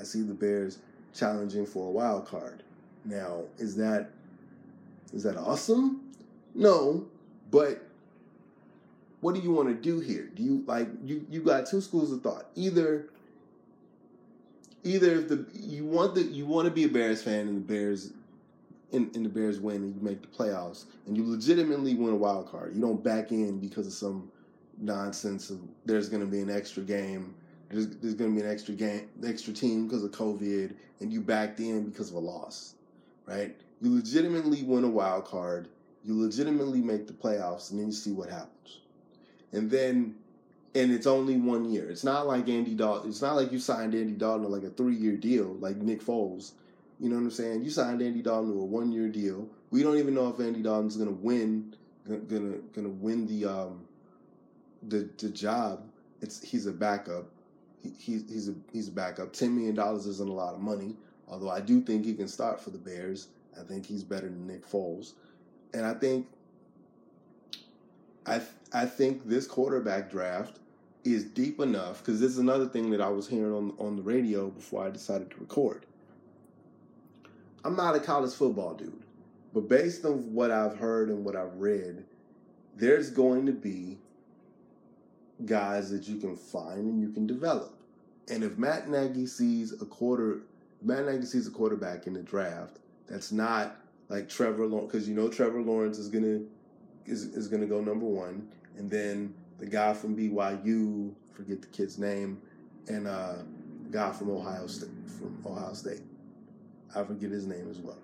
I 0.00 0.02
see 0.02 0.22
the 0.22 0.32
Bears 0.32 0.78
challenging 1.14 1.66
for 1.66 1.88
a 1.88 1.90
wild 1.90 2.26
card. 2.26 2.62
Now, 3.04 3.42
is 3.58 3.76
that 3.76 4.10
is 5.12 5.22
that 5.24 5.36
awesome? 5.36 6.00
No, 6.54 7.04
but 7.50 7.82
what 9.20 9.34
do 9.34 9.42
you 9.42 9.52
want 9.52 9.68
to 9.68 9.74
do 9.74 10.00
here? 10.00 10.30
Do 10.34 10.42
you 10.42 10.64
like 10.66 10.88
you 11.04 11.26
you 11.28 11.42
got 11.42 11.66
two 11.66 11.82
schools 11.82 12.12
of 12.12 12.22
thought. 12.22 12.46
Either 12.54 13.10
either 14.82 15.16
if 15.16 15.28
the 15.28 15.44
you 15.52 15.84
want 15.84 16.14
the 16.14 16.22
you 16.22 16.46
want 16.46 16.64
to 16.64 16.70
be 16.70 16.84
a 16.84 16.88
Bears 16.88 17.22
fan 17.22 17.46
and 17.46 17.56
the 17.58 17.74
Bears 17.74 18.12
in, 18.90 19.10
in 19.12 19.22
the 19.22 19.28
Bears 19.28 19.60
win 19.60 19.76
and 19.76 19.94
you 19.94 20.00
make 20.00 20.22
the 20.22 20.28
playoffs 20.28 20.84
and 21.06 21.14
you 21.14 21.26
legitimately 21.26 21.94
win 21.94 22.14
a 22.14 22.16
wild 22.16 22.50
card. 22.50 22.74
You 22.74 22.80
don't 22.80 23.04
back 23.04 23.32
in 23.32 23.58
because 23.58 23.86
of 23.86 23.92
some 23.92 24.31
nonsense 24.78 25.50
of 25.50 25.60
there's 25.84 26.08
going 26.08 26.22
to 26.22 26.30
be 26.30 26.40
an 26.40 26.50
extra 26.50 26.82
game. 26.82 27.34
There's, 27.70 27.88
there's 27.88 28.14
going 28.14 28.34
to 28.34 28.40
be 28.40 28.46
an 28.46 28.52
extra 28.52 28.74
game, 28.74 29.08
extra 29.24 29.52
team 29.52 29.86
because 29.86 30.04
of 30.04 30.10
COVID, 30.10 30.74
and 31.00 31.12
you 31.12 31.20
backed 31.20 31.58
in 31.60 31.88
because 31.88 32.10
of 32.10 32.16
a 32.16 32.20
loss, 32.20 32.74
right? 33.26 33.56
You 33.80 33.94
legitimately 33.94 34.62
win 34.62 34.84
a 34.84 34.88
wild 34.88 35.24
card. 35.24 35.68
You 36.04 36.20
legitimately 36.20 36.80
make 36.80 37.06
the 37.06 37.12
playoffs, 37.12 37.70
and 37.70 37.80
then 37.80 37.86
you 37.86 37.92
see 37.92 38.12
what 38.12 38.28
happens. 38.28 38.80
And 39.52 39.70
then, 39.70 40.16
and 40.74 40.92
it's 40.92 41.06
only 41.06 41.36
one 41.36 41.70
year. 41.70 41.90
It's 41.90 42.04
not 42.04 42.26
like 42.26 42.48
Andy 42.48 42.74
Dalton. 42.74 43.10
It's 43.10 43.22
not 43.22 43.36
like 43.36 43.52
you 43.52 43.58
signed 43.58 43.94
Andy 43.94 44.14
Dalton 44.14 44.42
to 44.42 44.48
like 44.48 44.64
a 44.64 44.70
three 44.70 44.96
year 44.96 45.16
deal, 45.16 45.54
like 45.60 45.76
Nick 45.76 46.02
Foles. 46.02 46.52
You 47.00 47.08
know 47.08 47.16
what 47.16 47.22
I'm 47.22 47.30
saying? 47.30 47.64
You 47.64 47.70
signed 47.70 48.02
Andy 48.02 48.22
Dalton 48.22 48.52
to 48.52 48.60
a 48.60 48.64
one 48.64 48.92
year 48.92 49.08
deal. 49.08 49.48
We 49.70 49.82
don't 49.82 49.98
even 49.98 50.14
know 50.14 50.28
if 50.28 50.40
Andy 50.40 50.62
Dalton's 50.62 50.96
gonna 50.96 51.10
win, 51.10 51.74
gonna 52.06 52.58
gonna 52.74 52.88
win 52.88 53.26
the 53.26 53.46
um 53.46 53.86
the 54.88 55.08
the 55.18 55.28
job. 55.30 55.84
It's 56.20 56.42
he's 56.42 56.66
a 56.66 56.72
backup. 56.72 57.26
He, 57.82 57.92
he's 57.98 58.24
he's 58.30 58.48
a 58.48 58.54
he's 58.72 58.88
a 58.88 58.92
backup. 58.92 59.32
Ten 59.32 59.54
million 59.54 59.74
dollars 59.74 60.06
isn't 60.06 60.28
a 60.28 60.32
lot 60.32 60.54
of 60.54 60.60
money. 60.60 60.96
Although 61.28 61.50
I 61.50 61.60
do 61.60 61.80
think 61.80 62.04
he 62.04 62.14
can 62.14 62.28
start 62.28 62.60
for 62.60 62.70
the 62.70 62.78
Bears. 62.78 63.28
I 63.58 63.64
think 63.64 63.86
he's 63.86 64.02
better 64.02 64.26
than 64.28 64.46
Nick 64.46 64.66
Foles, 64.66 65.12
and 65.74 65.84
I 65.84 65.94
think 65.94 66.26
I 68.26 68.40
I 68.72 68.86
think 68.86 69.28
this 69.28 69.46
quarterback 69.46 70.10
draft 70.10 70.58
is 71.04 71.24
deep 71.24 71.60
enough 71.60 71.98
because 71.98 72.20
this 72.20 72.30
is 72.30 72.38
another 72.38 72.66
thing 72.66 72.90
that 72.90 73.00
I 73.00 73.08
was 73.08 73.28
hearing 73.28 73.52
on 73.52 73.74
on 73.78 73.96
the 73.96 74.02
radio 74.02 74.48
before 74.48 74.86
I 74.86 74.90
decided 74.90 75.30
to 75.30 75.36
record. 75.38 75.86
I'm 77.64 77.76
not 77.76 77.94
a 77.94 78.00
college 78.00 78.32
football 78.32 78.74
dude, 78.74 79.04
but 79.52 79.68
based 79.68 80.04
on 80.04 80.32
what 80.32 80.50
I've 80.50 80.76
heard 80.76 81.08
and 81.08 81.24
what 81.24 81.36
I've 81.36 81.54
read, 81.56 82.04
there's 82.76 83.10
going 83.10 83.46
to 83.46 83.52
be 83.52 83.98
guys 85.46 85.90
that 85.90 86.08
you 86.08 86.18
can 86.18 86.36
find 86.36 86.78
and 86.78 87.00
you 87.00 87.10
can 87.10 87.26
develop. 87.26 87.74
And 88.28 88.44
if 88.44 88.56
Matt 88.56 88.88
Nagy 88.88 89.26
sees 89.26 89.80
a 89.80 89.86
quarter, 89.86 90.40
Matt 90.82 91.06
Nagy 91.06 91.26
sees 91.26 91.46
a 91.46 91.50
quarterback 91.50 92.06
in 92.06 92.14
the 92.14 92.22
draft 92.22 92.78
that's 93.08 93.32
not 93.32 93.76
like 94.08 94.28
Trevor 94.28 94.66
Lawrence, 94.66 94.92
because 94.92 95.08
you 95.08 95.14
know 95.14 95.28
Trevor 95.28 95.62
Lawrence 95.62 95.98
is 95.98 96.08
gonna 96.08 96.40
is 97.06 97.24
is 97.24 97.48
gonna 97.48 97.66
go 97.66 97.80
number 97.80 98.06
one, 98.06 98.48
and 98.76 98.90
then 98.90 99.34
the 99.58 99.66
guy 99.66 99.92
from 99.94 100.16
BYU, 100.16 101.12
forget 101.32 101.60
the 101.60 101.68
kid's 101.68 101.98
name, 101.98 102.40
and 102.88 103.06
uh, 103.06 103.34
the 103.84 103.90
guy 103.90 104.12
from 104.12 104.30
Ohio 104.30 104.66
State 104.66 104.90
from 105.06 105.36
Ohio 105.46 105.72
State, 105.72 106.02
I 106.94 107.02
forget 107.04 107.30
his 107.30 107.46
name 107.46 107.68
as 107.70 107.78
well. 107.78 107.98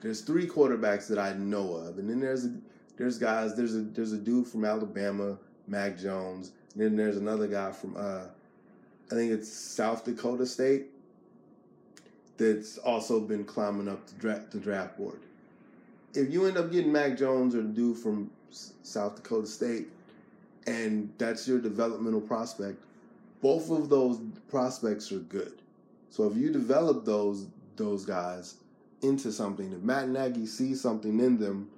There's 0.00 0.22
three 0.22 0.46
quarterbacks 0.46 1.06
that 1.08 1.18
I 1.18 1.34
know 1.34 1.74
of, 1.74 1.98
and 1.98 2.10
then 2.10 2.18
there's 2.20 2.46
a, 2.46 2.52
there's 2.96 3.18
guys. 3.18 3.56
There's 3.56 3.76
a 3.76 3.82
there's 3.82 4.12
a 4.12 4.18
dude 4.18 4.46
from 4.46 4.64
Alabama, 4.64 5.38
Mac 5.66 5.98
Jones. 5.98 6.52
Then 6.74 6.96
there's 6.96 7.16
another 7.16 7.46
guy 7.46 7.72
from 7.72 7.96
uh, 7.96 8.24
I 9.10 9.14
think 9.14 9.32
it's 9.32 9.52
South 9.52 10.04
Dakota 10.04 10.46
State 10.46 10.86
that's 12.38 12.78
also 12.78 13.20
been 13.20 13.44
climbing 13.44 13.88
up 13.88 14.06
the 14.06 14.14
draft, 14.14 14.50
the 14.52 14.58
draft 14.58 14.96
board. 14.96 15.20
If 16.14 16.32
you 16.32 16.46
end 16.46 16.56
up 16.56 16.72
getting 16.72 16.92
Mac 16.92 17.18
Jones 17.18 17.54
or 17.54 17.62
the 17.62 17.68
dude 17.68 17.98
from 17.98 18.30
South 18.50 19.16
Dakota 19.16 19.46
State, 19.46 19.88
and 20.66 21.12
that's 21.18 21.46
your 21.46 21.58
developmental 21.58 22.20
prospect, 22.20 22.82
both 23.42 23.70
of 23.70 23.88
those 23.88 24.20
prospects 24.48 25.12
are 25.12 25.18
good. 25.18 25.54
So 26.10 26.30
if 26.30 26.36
you 26.36 26.50
develop 26.50 27.04
those 27.04 27.46
those 27.76 28.04
guys 28.04 28.54
into 29.02 29.30
something, 29.32 29.72
if 29.72 29.80
Matt 29.80 30.08
Nagy 30.08 30.46
sees 30.46 30.80
something 30.80 31.20
in 31.20 31.38
them, 31.38 31.70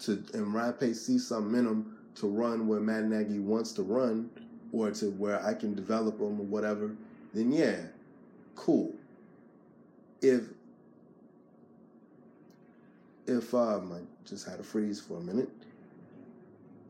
to 0.00 0.22
and 0.34 0.54
Ryan 0.54 0.74
Pace 0.74 1.00
sees 1.02 1.26
something 1.26 1.58
in 1.58 1.64
them 1.64 1.91
to 2.16 2.26
run 2.26 2.66
where 2.66 2.80
Matt 2.80 3.04
Nagy 3.04 3.38
wants 3.38 3.72
to 3.72 3.82
run, 3.82 4.30
or 4.72 4.90
to 4.90 5.10
where 5.10 5.44
I 5.44 5.54
can 5.54 5.74
develop 5.74 6.18
them 6.18 6.40
or 6.40 6.44
whatever, 6.44 6.94
then 7.34 7.52
yeah, 7.52 7.80
cool. 8.56 8.94
If 10.20 10.44
if 13.26 13.54
um, 13.54 13.92
I 13.92 14.28
just 14.28 14.48
had 14.48 14.60
a 14.60 14.62
freeze 14.62 15.00
for 15.00 15.18
a 15.18 15.20
minute. 15.20 15.48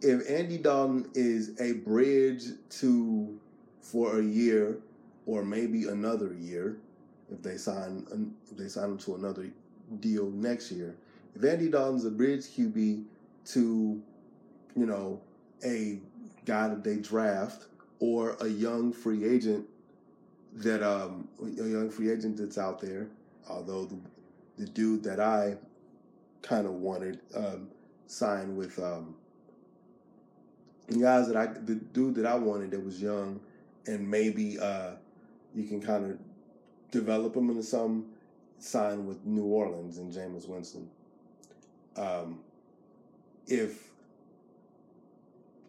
If 0.00 0.28
Andy 0.28 0.58
Dalton 0.58 1.08
is 1.14 1.60
a 1.60 1.72
bridge 1.72 2.44
to 2.80 3.38
for 3.80 4.18
a 4.18 4.22
year 4.22 4.78
or 5.26 5.44
maybe 5.44 5.88
another 5.88 6.34
year, 6.34 6.78
if 7.30 7.42
they 7.42 7.56
sign 7.56 8.34
if 8.50 8.56
they 8.56 8.68
sign 8.68 8.90
him 8.90 8.98
to 8.98 9.14
another 9.14 9.50
deal 10.00 10.30
next 10.30 10.72
year, 10.72 10.96
if 11.34 11.44
Andy 11.44 11.68
Dalton's 11.68 12.04
a 12.04 12.10
bridge 12.10 12.46
QB 12.46 13.04
to, 13.46 14.02
you 14.76 14.86
know, 14.86 15.20
a 15.64 15.98
guy 16.44 16.68
that 16.68 16.82
they 16.82 16.96
draft 16.96 17.66
or 17.98 18.36
a 18.40 18.48
young 18.48 18.92
free 18.92 19.24
agent 19.24 19.66
that 20.54 20.82
um 20.82 21.28
a 21.40 21.64
young 21.64 21.90
free 21.90 22.10
agent 22.10 22.36
that's 22.36 22.58
out 22.58 22.80
there, 22.80 23.08
although 23.48 23.84
the 23.84 23.96
the 24.58 24.66
dude 24.66 25.02
that 25.04 25.20
I 25.20 25.56
kind 26.42 26.66
of 26.66 26.72
wanted 26.72 27.20
um, 27.34 27.68
signed 28.06 28.56
with 28.56 28.78
um, 28.78 29.14
guys 31.00 31.28
that 31.28 31.36
I 31.36 31.46
the 31.46 31.76
dude 31.76 32.16
that 32.16 32.26
I 32.26 32.34
wanted 32.34 32.72
that 32.72 32.84
was 32.84 33.00
young 33.00 33.40
and 33.86 34.08
maybe 34.08 34.58
uh, 34.58 34.90
you 35.54 35.64
can 35.64 35.80
kind 35.80 36.10
of 36.10 36.18
develop 36.90 37.36
him 37.36 37.48
into 37.50 37.62
some 37.62 38.06
sign 38.58 39.06
with 39.06 39.24
New 39.24 39.44
Orleans 39.44 39.98
and 39.98 40.12
Jameis 40.12 40.46
Winston. 40.46 40.88
Um, 41.96 42.40
if 43.46 43.91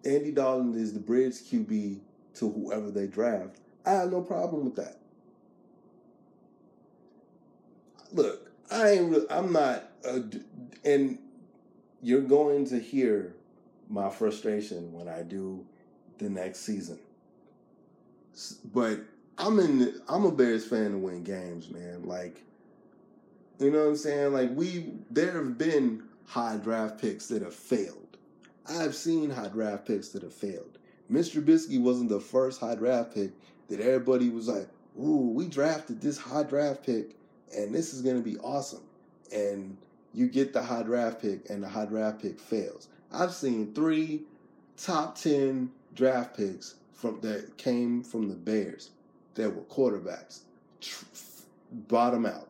Andy 0.06 0.32
Dalton 0.32 0.76
is 0.76 0.94
the 0.94 1.00
bridge 1.00 1.36
QB 1.36 2.00
to 2.36 2.50
whoever 2.50 2.92
they 2.92 3.08
draft, 3.08 3.58
I 3.86 3.92
have 3.92 4.12
no 4.12 4.22
problem 4.22 4.66
with 4.66 4.76
that. 4.76 4.98
Look, 8.12 8.52
I 8.72 8.92
ain't. 8.92 9.26
I'm 9.30 9.52
not. 9.52 9.90
And 10.84 11.18
you're 12.02 12.22
going 12.22 12.66
to 12.68 12.80
hear 12.80 13.36
my 13.90 14.10
frustration 14.10 14.92
when 14.94 15.08
I 15.08 15.24
do 15.24 15.66
the 16.18 16.30
next 16.30 16.60
season. 16.60 17.00
But 18.74 19.02
I'm 19.38 19.60
in. 19.60 19.80
The, 19.80 20.02
I'm 20.08 20.26
a 20.26 20.32
Bears 20.32 20.66
fan 20.66 20.92
to 20.92 20.98
win 20.98 21.24
games, 21.24 21.70
man. 21.70 22.04
Like, 22.06 22.42
you 23.60 23.72
know 23.72 23.80
what 23.80 23.90
I'm 23.90 23.96
saying? 23.96 24.34
Like 24.34 24.52
we, 24.54 24.92
there 25.10 25.34
have 25.34 25.58
been 25.58 26.04
high 26.26 26.58
draft 26.58 27.02
picks 27.02 27.28
that 27.28 27.42
have 27.42 27.56
failed. 27.56 28.03
I've 28.68 28.96
seen 28.96 29.30
high 29.30 29.50
draft 29.50 29.86
picks 29.86 30.10
that 30.10 30.24
have 30.24 30.34
failed. 30.34 30.78
Mr. 31.12 31.44
Trubisky 31.44 31.82
wasn't 31.82 32.10
the 32.10 32.20
first 32.20 32.60
high 32.60 32.76
draft 32.76 33.14
pick 33.14 33.32
that 33.68 33.80
everybody 33.80 34.30
was 34.30 34.48
like, 34.48 34.68
"Ooh, 35.00 35.32
we 35.34 35.48
drafted 35.48 36.02
this 36.02 36.18
high 36.18 36.44
draft 36.44 36.84
pick, 36.86 37.16
and 37.56 37.74
this 37.76 37.94
is 37.94 38.02
going 38.02 38.16
to 38.16 38.22
be 38.22 38.38
awesome." 38.40 38.84
And 39.34 39.78
you 40.14 40.28
get 40.28 40.54
the 40.54 40.62
high 40.62 40.84
draft 40.84 41.22
pick, 41.22 41.50
and 41.50 41.64
the 41.64 41.68
high 41.68 41.86
draft 41.86 42.22
pick 42.22 42.40
fails. 42.40 42.88
I've 43.12 43.34
seen 43.34 43.74
three 43.74 44.24
top 44.78 45.18
ten 45.18 45.72
draft 45.94 46.38
picks 46.38 46.76
from 46.94 47.20
that 47.22 47.58
came 47.58 48.02
from 48.04 48.30
the 48.30 48.36
Bears 48.36 48.92
that 49.36 49.54
were 49.54 49.64
quarterbacks, 49.64 50.42
bottom 51.88 52.26
out. 52.26 52.48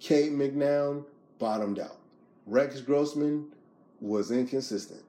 Cade 0.00 0.32
McNown 0.32 1.04
bottomed 1.38 1.78
out. 1.78 1.98
Rex 2.46 2.80
Grossman 2.80 3.46
was 4.00 4.32
inconsistent. 4.32 5.02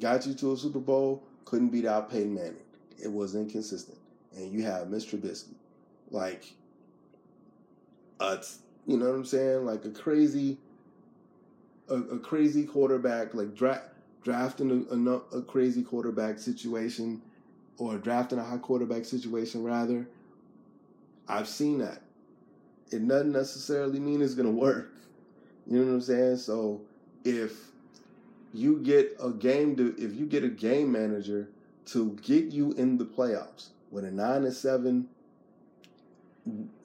Got 0.00 0.26
you 0.26 0.34
to 0.34 0.52
a 0.52 0.56
Super 0.56 0.80
Bowl, 0.80 1.22
couldn't 1.44 1.68
beat 1.68 1.86
out 1.86 2.10
Peyton 2.10 2.34
Manning. 2.34 2.56
It 3.02 3.12
was 3.12 3.34
inconsistent. 3.34 3.98
And 4.36 4.52
you 4.52 4.64
have 4.64 4.88
Mr. 4.88 5.18
Trubisky. 5.18 5.54
Like, 6.10 6.52
uh, 8.20 8.38
you 8.86 8.96
know 8.96 9.06
what 9.06 9.14
I'm 9.14 9.24
saying? 9.24 9.64
Like 9.64 9.84
a 9.84 9.90
crazy, 9.90 10.58
a, 11.88 11.94
a 11.94 12.18
crazy 12.18 12.64
quarterback, 12.64 13.34
like 13.34 13.54
draft 13.54 13.88
drafting 14.22 14.86
a, 14.90 14.94
a, 14.94 15.38
a 15.38 15.42
crazy 15.42 15.82
quarterback 15.82 16.38
situation 16.38 17.20
or 17.76 17.98
drafting 17.98 18.38
a 18.38 18.44
high 18.44 18.58
quarterback 18.58 19.04
situation 19.04 19.62
rather. 19.62 20.08
I've 21.28 21.48
seen 21.48 21.78
that. 21.78 22.00
It 22.90 23.06
doesn't 23.06 23.32
necessarily 23.32 24.00
mean 24.00 24.22
it's 24.22 24.34
gonna 24.34 24.50
work. 24.50 24.92
You 25.66 25.78
know 25.78 25.86
what 25.86 25.92
I'm 25.92 26.00
saying? 26.00 26.36
So 26.38 26.82
if 27.24 27.52
you 28.54 28.78
get 28.78 29.16
a 29.20 29.30
game 29.30 29.74
to 29.76 29.94
if 29.98 30.14
you 30.14 30.26
get 30.26 30.44
a 30.44 30.48
game 30.48 30.92
manager 30.92 31.48
to 31.86 32.16
get 32.22 32.46
you 32.46 32.72
in 32.72 32.96
the 32.96 33.04
playoffs 33.04 33.68
with 33.90 34.04
a 34.04 34.10
nine 34.10 34.44
and 34.44 34.54
seven 34.54 35.08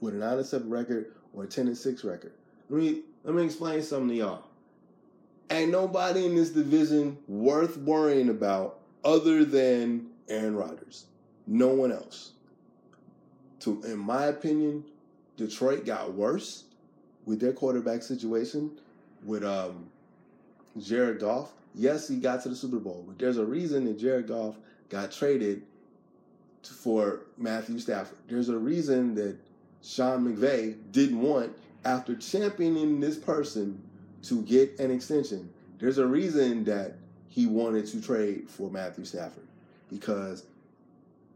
with 0.01 0.15
a 0.15 0.17
nine 0.17 0.37
and 0.37 0.45
seven 0.45 0.69
record 0.69 1.13
or 1.33 1.43
a 1.43 1.47
ten 1.47 1.67
and 1.67 1.77
six 1.77 2.03
record. 2.03 2.33
Let 2.69 2.81
me 2.81 3.01
let 3.23 3.35
me 3.35 3.45
explain 3.45 3.83
something 3.83 4.09
to 4.09 4.15
y'all. 4.15 4.43
Ain't 5.51 5.71
nobody 5.71 6.25
in 6.25 6.35
this 6.35 6.49
division 6.49 7.17
worth 7.27 7.77
worrying 7.77 8.29
about 8.29 8.79
other 9.03 9.45
than 9.45 10.07
Aaron 10.27 10.55
Rodgers. 10.55 11.05
No 11.45 11.69
one 11.69 11.91
else. 11.91 12.31
To 13.61 13.81
in 13.83 13.97
my 13.99 14.25
opinion, 14.25 14.85
Detroit 15.37 15.85
got 15.85 16.13
worse 16.13 16.65
with 17.25 17.39
their 17.39 17.53
quarterback 17.53 18.01
situation 18.01 18.71
with 19.23 19.43
um, 19.43 19.89
Jared 20.79 21.19
Goff. 21.19 21.51
Yes, 21.75 22.07
he 22.07 22.17
got 22.17 22.43
to 22.43 22.49
the 22.49 22.55
Super 22.55 22.79
Bowl, 22.79 23.03
but 23.07 23.19
there's 23.19 23.37
a 23.37 23.45
reason 23.45 23.85
that 23.85 23.99
Jared 23.99 24.27
Goff 24.27 24.55
got 24.89 25.11
traded 25.11 25.63
for 26.63 27.21
Matthew 27.37 27.79
Stafford. 27.79 28.17
There's 28.27 28.49
a 28.49 28.57
reason 28.57 29.15
that 29.15 29.37
Sean 29.83 30.25
McVay 30.25 30.75
didn't 30.91 31.21
want 31.21 31.55
after 31.85 32.15
championing 32.15 32.99
this 32.99 33.17
person 33.17 33.81
to 34.23 34.41
get 34.43 34.77
an 34.79 34.91
extension. 34.91 35.49
There's 35.79 35.97
a 35.97 36.05
reason 36.05 36.65
that 36.65 36.95
he 37.29 37.45
wanted 37.45 37.85
to 37.87 38.01
trade 38.01 38.49
for 38.49 38.69
Matthew 38.69 39.05
Stafford 39.05 39.47
because 39.89 40.43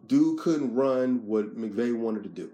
dude 0.07 0.39
couldn't 0.39 0.75
run 0.75 1.25
what 1.25 1.57
McVay 1.57 1.95
wanted 1.95 2.23
to 2.23 2.29
do. 2.29 2.51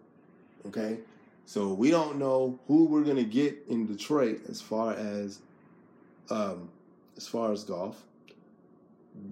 Okay? 0.67 0.99
So 1.45 1.73
we 1.73 1.89
don't 1.89 2.17
know 2.19 2.59
who 2.67 2.85
we're 2.85 3.03
gonna 3.03 3.23
get 3.23 3.57
in 3.69 3.87
Detroit 3.87 4.41
as 4.47 4.61
far 4.61 4.93
as 4.93 5.39
um, 6.29 6.69
as 7.19 7.27
far 7.27 7.51
as 7.51 7.65
Goff. 7.65 8.01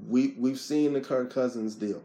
We 0.10 0.36
we've 0.38 0.60
seen 0.60 0.92
the 0.92 1.00
Kirk 1.00 1.34
Cousins 1.34 1.74
deal. 1.74 2.04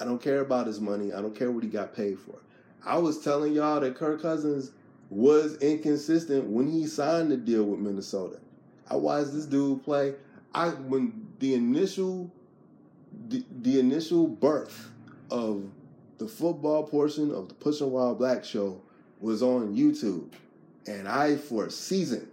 I 0.00 0.06
don't 0.06 0.20
care 0.20 0.40
about 0.40 0.66
his 0.66 0.80
money. 0.80 1.12
I 1.12 1.20
don't 1.20 1.36
care 1.36 1.50
what 1.50 1.62
he 1.62 1.68
got 1.68 1.94
paid 1.94 2.18
for. 2.18 2.38
I 2.82 2.96
was 2.96 3.22
telling 3.22 3.52
y'all 3.52 3.80
that 3.80 3.96
Kirk 3.96 4.22
Cousins 4.22 4.70
was 5.10 5.58
inconsistent 5.58 6.46
when 6.46 6.70
he 6.72 6.86
signed 6.86 7.30
the 7.30 7.36
deal 7.36 7.64
with 7.64 7.80
Minnesota. 7.80 8.38
I 8.88 8.96
watched 8.96 9.34
this 9.34 9.44
dude 9.44 9.84
play. 9.84 10.14
I 10.54 10.68
when 10.70 11.26
the 11.38 11.52
initial 11.52 12.30
the, 13.28 13.44
the 13.60 13.78
initial 13.78 14.26
birth 14.26 14.90
of 15.30 15.64
the 16.16 16.26
football 16.26 16.82
portion 16.82 17.30
of 17.30 17.48
the 17.48 17.54
Pushing 17.54 17.90
Wild 17.90 18.16
Black 18.16 18.42
show 18.42 18.80
was 19.20 19.42
on 19.42 19.76
YouTube, 19.76 20.32
and 20.86 21.06
I 21.06 21.36
for 21.36 21.66
a 21.66 21.70
season, 21.70 22.30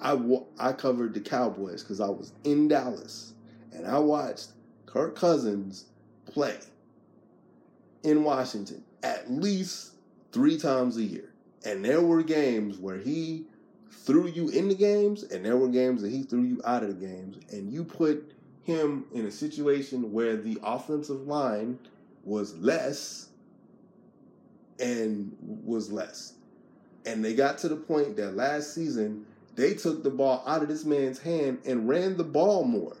I 0.00 0.18
I 0.58 0.72
covered 0.72 1.14
the 1.14 1.20
Cowboys 1.20 1.82
because 1.82 2.00
I 2.00 2.08
was 2.08 2.32
in 2.44 2.68
Dallas, 2.68 3.34
and 3.72 3.86
I 3.86 3.98
watched 3.98 4.50
Kirk 4.86 5.16
Cousins 5.16 5.86
play 6.26 6.58
in 8.02 8.24
Washington 8.24 8.82
at 9.02 9.30
least 9.30 9.92
three 10.32 10.58
times 10.58 10.96
a 10.96 11.02
year, 11.02 11.32
and 11.64 11.84
there 11.84 12.00
were 12.00 12.22
games 12.22 12.78
where 12.78 12.98
he 12.98 13.46
threw 13.90 14.26
you 14.26 14.48
in 14.48 14.68
the 14.68 14.74
games, 14.74 15.22
and 15.24 15.44
there 15.44 15.56
were 15.56 15.68
games 15.68 16.02
that 16.02 16.10
he 16.10 16.22
threw 16.22 16.42
you 16.42 16.60
out 16.64 16.82
of 16.82 16.88
the 16.88 17.06
games, 17.06 17.38
and 17.52 17.72
you 17.72 17.84
put 17.84 18.32
him 18.62 19.04
in 19.12 19.26
a 19.26 19.30
situation 19.30 20.12
where 20.12 20.36
the 20.36 20.58
offensive 20.62 21.26
line 21.26 21.78
was 22.24 22.56
less 22.58 23.28
and 24.78 25.36
was 25.40 25.90
less. 25.90 26.34
And 27.06 27.24
they 27.24 27.34
got 27.34 27.58
to 27.58 27.68
the 27.68 27.76
point 27.76 28.16
that 28.16 28.36
last 28.36 28.74
season 28.74 29.26
they 29.56 29.74
took 29.74 30.02
the 30.02 30.10
ball 30.10 30.42
out 30.46 30.62
of 30.62 30.68
this 30.68 30.84
man's 30.84 31.18
hand 31.18 31.58
and 31.64 31.88
ran 31.88 32.16
the 32.16 32.24
ball 32.24 32.64
more. 32.64 32.96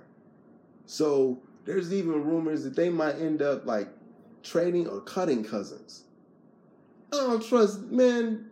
So 0.86 1.38
there's 1.64 1.92
even 1.92 2.24
rumors 2.24 2.64
that 2.64 2.76
they 2.76 2.88
might 2.88 3.16
end 3.16 3.42
up 3.42 3.66
like 3.66 3.88
trading 4.42 4.88
or 4.88 5.00
cutting 5.00 5.44
Cousins. 5.44 6.04
I 7.12 7.16
don't 7.16 7.44
trust, 7.44 7.82
man. 7.82 8.46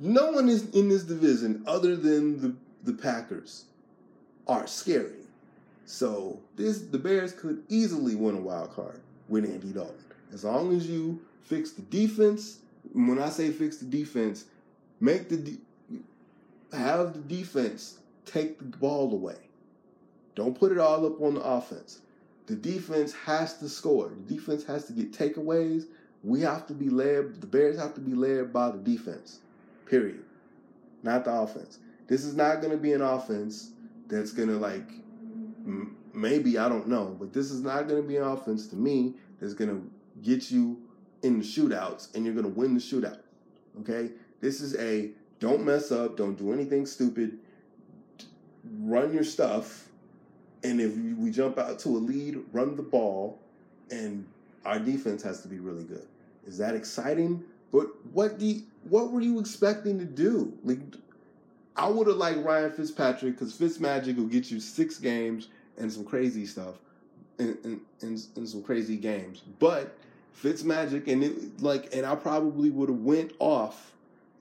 No 0.00 0.30
one 0.30 0.48
is 0.48 0.70
in 0.70 0.88
this 0.88 1.02
division 1.02 1.62
other 1.66 1.96
than 1.96 2.40
the, 2.40 2.54
the 2.84 2.96
Packers 2.96 3.64
are 4.48 4.66
scary. 4.66 5.12
So 5.84 6.40
this 6.56 6.80
the 6.80 6.98
Bears 6.98 7.32
could 7.32 7.62
easily 7.68 8.14
win 8.14 8.36
a 8.36 8.40
wild 8.40 8.72
card 8.74 9.00
with 9.28 9.44
Andy 9.44 9.72
Dalton. 9.72 9.96
As 10.32 10.44
long 10.44 10.74
as 10.74 10.88
you 10.88 11.20
fix 11.42 11.72
the 11.72 11.82
defense. 11.82 12.60
When 12.92 13.18
I 13.18 13.28
say 13.28 13.50
fix 13.50 13.76
the 13.76 13.84
defense, 13.84 14.46
make 15.00 15.28
the 15.28 15.36
de- 15.36 15.58
have 16.72 17.14
the 17.14 17.20
defense 17.20 17.98
take 18.24 18.58
the 18.58 18.64
ball 18.64 19.12
away. 19.12 19.36
Don't 20.34 20.58
put 20.58 20.72
it 20.72 20.78
all 20.78 21.06
up 21.06 21.20
on 21.20 21.34
the 21.34 21.42
offense. 21.42 22.00
The 22.46 22.54
defense 22.54 23.12
has 23.12 23.58
to 23.58 23.68
score. 23.68 24.08
The 24.08 24.34
defense 24.34 24.64
has 24.64 24.86
to 24.86 24.92
get 24.92 25.12
takeaways. 25.12 25.86
We 26.24 26.40
have 26.40 26.66
to 26.68 26.74
be 26.74 26.88
led. 26.88 27.40
The 27.40 27.46
Bears 27.46 27.78
have 27.78 27.94
to 27.94 28.00
be 28.00 28.14
led 28.14 28.52
by 28.52 28.70
the 28.70 28.78
defense. 28.78 29.40
Period. 29.86 30.24
Not 31.02 31.24
the 31.24 31.32
offense. 31.32 31.78
This 32.06 32.24
is 32.24 32.34
not 32.34 32.60
going 32.60 32.72
to 32.72 32.78
be 32.78 32.92
an 32.92 33.02
offense 33.02 33.72
that's 34.08 34.32
going 34.32 34.48
to 34.48 34.56
like 34.56 34.90
m- 35.64 35.96
maybe 36.12 36.58
I 36.58 36.68
don't 36.68 36.88
know, 36.88 37.16
but 37.18 37.32
this 37.32 37.50
is 37.50 37.62
not 37.62 37.88
going 37.88 38.00
to 38.00 38.06
be 38.06 38.16
an 38.16 38.24
offense 38.24 38.66
to 38.68 38.76
me 38.76 39.14
that's 39.40 39.54
going 39.54 39.70
to 39.70 39.90
get 40.22 40.50
you 40.50 40.80
in 41.22 41.38
the 41.38 41.44
shootouts 41.44 42.14
and 42.14 42.24
you're 42.24 42.34
going 42.34 42.46
to 42.46 42.52
win 42.52 42.74
the 42.74 42.80
shootout. 42.80 43.20
Okay? 43.80 44.10
This 44.40 44.60
is 44.60 44.76
a 44.76 45.10
don't 45.42 45.64
mess 45.64 45.90
up, 45.90 46.16
don't 46.16 46.38
do 46.38 46.52
anything 46.52 46.86
stupid, 46.86 47.36
run 48.78 49.12
your 49.12 49.24
stuff, 49.24 49.88
and 50.62 50.80
if 50.80 50.96
we 50.96 51.32
jump 51.32 51.58
out 51.58 51.80
to 51.80 51.88
a 51.88 51.98
lead, 51.98 52.38
run 52.52 52.76
the 52.76 52.82
ball, 52.82 53.40
and 53.90 54.24
our 54.64 54.78
defense 54.78 55.20
has 55.20 55.42
to 55.42 55.48
be 55.48 55.58
really 55.58 55.82
good. 55.82 56.06
Is 56.46 56.58
that 56.58 56.76
exciting? 56.76 57.42
But 57.72 57.88
what 58.12 58.40
you, 58.40 58.62
what 58.88 59.10
were 59.10 59.20
you 59.20 59.40
expecting 59.40 59.98
to 59.98 60.04
do? 60.04 60.56
Like, 60.62 60.78
I 61.74 61.88
would 61.88 62.06
have 62.06 62.18
liked 62.18 62.38
Ryan 62.38 62.70
Fitzpatrick 62.70 63.36
because 63.36 63.52
Fitzmagic 63.58 64.16
will 64.16 64.26
get 64.26 64.48
you 64.48 64.60
six 64.60 64.98
games 64.98 65.48
and 65.76 65.92
some 65.92 66.04
crazy 66.04 66.46
stuff, 66.46 66.76
and, 67.40 67.58
and, 67.64 67.80
and, 68.02 68.24
and 68.36 68.48
some 68.48 68.62
crazy 68.62 68.96
games. 68.96 69.42
But 69.58 69.98
Fitzmagic 70.40 71.08
and 71.08 71.24
it 71.24 71.60
like 71.60 71.92
and 71.92 72.06
I 72.06 72.14
probably 72.14 72.70
would 72.70 72.88
have 72.88 73.00
went 73.00 73.32
off 73.40 73.91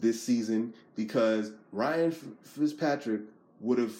this 0.02 0.22
season 0.22 0.74
because 0.96 1.52
Ryan 1.72 2.12
Fitzpatrick 2.12 3.22
would 3.60 3.78
have 3.78 3.94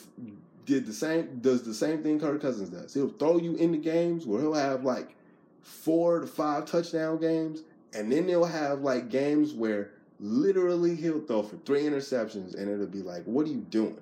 did 0.66 0.86
the 0.86 0.94
same 0.94 1.40
does 1.40 1.64
the 1.64 1.74
same 1.74 2.04
thing 2.04 2.20
Kirk 2.20 2.42
Cousins 2.42 2.70
does. 2.70 2.94
He'll 2.94 3.10
throw 3.10 3.38
you 3.38 3.56
into 3.56 3.78
games 3.78 4.26
where 4.26 4.42
he'll 4.42 4.54
have 4.54 4.84
like 4.84 5.16
four 5.62 6.20
to 6.20 6.28
five 6.28 6.66
touchdown 6.66 7.20
games, 7.20 7.62
and 7.94 8.12
then 8.12 8.28
they'll 8.28 8.46
have 8.46 8.82
like 8.82 9.10
games 9.10 9.54
where 9.54 9.92
literally 10.20 10.96
he'll 10.96 11.22
throw 11.22 11.44
for 11.44 11.58
three 11.58 11.84
interceptions, 11.84 12.56
and 12.56 12.70
it'll 12.70 12.88
be 12.88 13.02
like, 13.02 13.24
"What 13.26 13.46
are 13.48 13.52
you 13.52 13.66
doing?" 13.70 14.00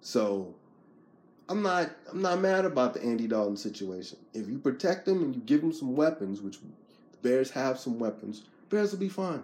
So 0.00 0.54
I'm 1.48 1.62
not 1.62 1.90
I'm 2.10 2.22
not 2.22 2.40
mad 2.40 2.64
about 2.64 2.94
the 2.94 3.02
Andy 3.02 3.26
Dalton 3.26 3.56
situation. 3.56 4.18
If 4.32 4.48
you 4.48 4.58
protect 4.58 5.06
him 5.06 5.22
and 5.22 5.34
you 5.34 5.42
give 5.42 5.62
him 5.62 5.72
some 5.72 5.96
weapons, 5.96 6.40
which 6.40 6.60
the 6.60 6.66
Bears 7.22 7.50
have 7.50 7.78
some 7.78 7.98
weapons, 7.98 8.44
Bears 8.68 8.92
will 8.92 9.00
be 9.00 9.08
fine. 9.08 9.42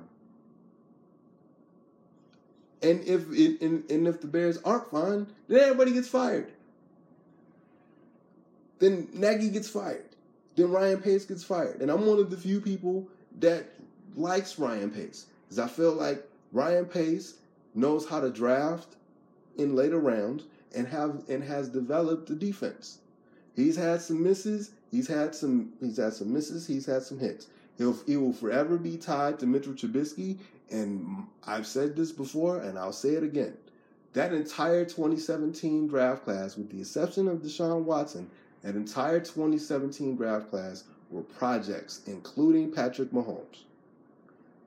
And 2.83 3.03
if 3.05 3.31
it, 3.33 3.61
and, 3.63 3.91
and 3.91 4.07
if 4.07 4.21
the 4.21 4.27
Bears 4.27 4.59
aren't 4.65 4.91
fine, 4.91 5.27
then 5.49 5.61
everybody 5.61 5.93
gets 5.93 6.09
fired. 6.09 6.53
Then 8.79 9.09
Nagy 9.15 9.49
gets 9.49 9.69
fired. 9.69 10.05
Then 10.57 10.71
Ryan 10.71 11.01
Pace 11.01 11.25
gets 11.25 11.43
fired. 11.43 11.81
And 11.81 11.91
I'm 11.91 12.07
one 12.07 12.19
of 12.19 12.31
the 12.31 12.37
few 12.37 12.61
people 12.61 13.09
that 13.41 13.67
likes 14.15 14.59
Ryan 14.59 14.91
Pace. 14.91 15.27
Because 15.45 15.59
I 15.59 15.69
feel 15.69 15.93
like 15.93 16.27
Ryan 16.53 16.87
Pace 16.87 17.35
knows 17.75 18.09
how 18.09 18.21
to 18.21 18.31
draft 18.31 18.97
in 19.57 19.75
later 19.75 19.99
rounds 19.99 20.45
and 20.75 20.87
have 20.89 21.23
and 21.29 21.43
has 21.43 21.69
developed 21.69 22.29
the 22.29 22.35
defense. 22.35 22.99
He's 23.55 23.77
had 23.77 24.03
some 24.03 24.23
misses. 24.23 24.73
He's 24.91 25.09
had 25.09 25.35
some. 25.35 25.73
He's 25.81 25.97
had 25.97 26.13
some 26.13 26.33
misses. 26.33 26.67
He's 26.67 26.87
had 26.87 27.03
some 27.03 27.19
hits. 27.19 27.47
He'll 27.79 27.97
he 28.07 28.17
will 28.17 28.33
forever 28.33 28.77
be 28.77 28.97
tied 28.97 29.39
to 29.41 29.47
Mitchell 29.47 29.73
Trubisky. 29.73 30.39
And 30.71 31.27
I've 31.47 31.67
said 31.67 31.97
this 31.97 32.13
before, 32.13 32.61
and 32.61 32.79
I'll 32.79 32.93
say 32.93 33.11
it 33.11 33.23
again. 33.23 33.55
That 34.15 34.33
entire 34.33 34.85
2017 34.85 35.87
draft 35.89 36.25
class, 36.25 36.57
with 36.57 36.71
the 36.71 36.81
exception 36.81 37.29
of 37.29 37.39
Deshaun 37.39 37.83
Watson, 37.83 38.31
that 38.63 38.75
entire 38.75 39.21
2017 39.21 40.17
draft 40.17 40.51
class 40.51 40.85
were 41.11 41.23
projects, 41.23 42.01
including 42.07 42.73
Patrick 42.73 43.11
Mahomes. 43.11 43.63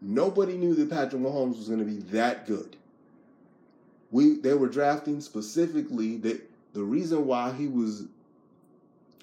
Nobody 0.02 0.56
knew 0.56 0.74
that 0.76 0.90
Patrick 0.90 1.22
Mahomes 1.22 1.58
was 1.58 1.68
going 1.68 1.80
to 1.80 1.86
be 1.86 1.98
that 2.12 2.48
good 2.48 2.78
we 4.12 4.36
they 4.36 4.54
were 4.54 4.68
drafting 4.68 5.22
specifically 5.22 6.18
that 6.18 6.42
the 6.74 6.84
reason 6.84 7.26
why 7.26 7.54
he 7.54 7.68
was 7.68 8.06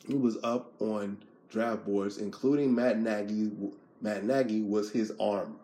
he 0.07 0.15
was 0.15 0.39
up 0.45 0.73
on 0.81 1.19
draft 1.51 1.85
boards, 1.85 2.19
including 2.19 2.75
Matt 2.75 2.99
Nagy. 2.99 3.51
Matt 4.01 4.25
Nagy 4.25 4.63
was 4.63 4.91
his 4.91 5.13
arm. 5.19 5.57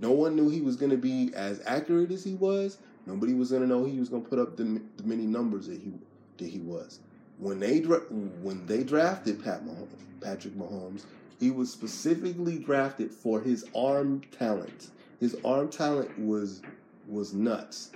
No 0.00 0.12
one 0.12 0.36
knew 0.36 0.48
he 0.48 0.60
was 0.60 0.76
going 0.76 0.90
to 0.90 0.96
be 0.96 1.32
as 1.34 1.62
accurate 1.66 2.10
as 2.10 2.24
he 2.24 2.34
was. 2.34 2.78
Nobody 3.06 3.34
was 3.34 3.50
going 3.50 3.62
to 3.62 3.68
know 3.68 3.84
he 3.84 3.98
was 3.98 4.08
going 4.08 4.22
to 4.22 4.28
put 4.28 4.38
up 4.38 4.56
the, 4.56 4.80
the 4.96 5.04
many 5.04 5.26
numbers 5.26 5.66
that 5.66 5.80
he 5.80 5.92
that 6.38 6.48
he 6.48 6.60
was. 6.60 7.00
When 7.38 7.58
they 7.58 7.78
when 7.80 8.64
they 8.66 8.84
drafted 8.84 9.42
Pat 9.42 9.64
Mahomes, 9.64 9.88
Patrick 10.20 10.54
Mahomes, 10.54 11.04
he 11.40 11.50
was 11.50 11.70
specifically 11.70 12.58
drafted 12.58 13.10
for 13.10 13.40
his 13.40 13.64
arm 13.74 14.22
talent. 14.36 14.90
His 15.18 15.36
arm 15.44 15.68
talent 15.68 16.16
was 16.18 16.62
was 17.08 17.34
nuts. 17.34 17.90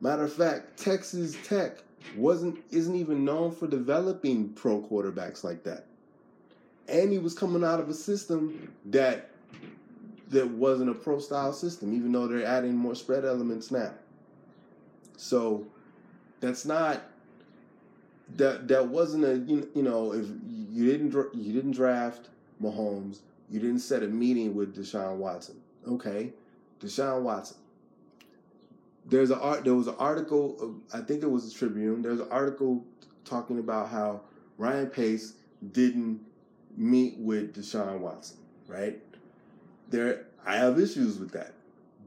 Matter 0.00 0.24
of 0.24 0.32
fact, 0.32 0.78
Texas 0.78 1.36
Tech 1.44 1.78
wasn't 2.16 2.58
isn't 2.70 2.94
even 2.94 3.24
known 3.24 3.52
for 3.52 3.66
developing 3.66 4.50
pro 4.50 4.80
quarterbacks 4.80 5.44
like 5.44 5.64
that. 5.64 5.84
And 6.88 7.10
he 7.12 7.18
was 7.18 7.34
coming 7.34 7.64
out 7.64 7.80
of 7.80 7.88
a 7.88 7.94
system 7.94 8.72
that 8.86 9.30
that 10.30 10.48
wasn't 10.48 10.90
a 10.90 10.94
pro 10.94 11.18
style 11.18 11.52
system, 11.52 11.94
even 11.94 12.12
though 12.12 12.26
they're 12.26 12.44
adding 12.44 12.76
more 12.76 12.94
spread 12.94 13.24
elements 13.24 13.70
now. 13.70 13.92
So 15.16 15.66
that's 16.40 16.64
not 16.64 17.02
that 18.36 18.68
that 18.68 18.88
wasn't 18.88 19.24
a 19.24 19.36
you, 19.50 19.68
you 19.74 19.82
know 19.82 20.12
if 20.12 20.26
you 20.72 20.86
didn't 20.90 21.12
you 21.34 21.52
didn't 21.52 21.72
draft 21.72 22.28
Mahomes, 22.62 23.20
you 23.50 23.60
didn't 23.60 23.80
set 23.80 24.02
a 24.02 24.08
meeting 24.08 24.54
with 24.54 24.76
Deshaun 24.76 25.16
Watson. 25.16 25.56
Okay, 25.86 26.32
Deshaun 26.80 27.22
Watson. 27.22 27.56
There's 29.08 29.30
a 29.30 29.38
art. 29.38 29.64
There 29.64 29.74
was 29.74 29.86
an 29.86 29.94
article. 29.98 30.80
I 30.92 31.00
think 31.00 31.22
it 31.22 31.30
was 31.30 31.52
a 31.52 31.56
Tribune. 31.56 32.02
There's 32.02 32.20
an 32.20 32.28
article 32.30 32.84
talking 33.24 33.58
about 33.60 33.88
how 33.88 34.22
Ryan 34.58 34.88
Pace 34.88 35.34
didn't 35.72 36.20
meet 36.76 37.16
with 37.18 37.54
Deshaun 37.54 38.00
Watson. 38.00 38.38
Right 38.66 39.00
there, 39.90 40.26
I 40.44 40.56
have 40.56 40.78
issues 40.78 41.18
with 41.18 41.32
that. 41.32 41.52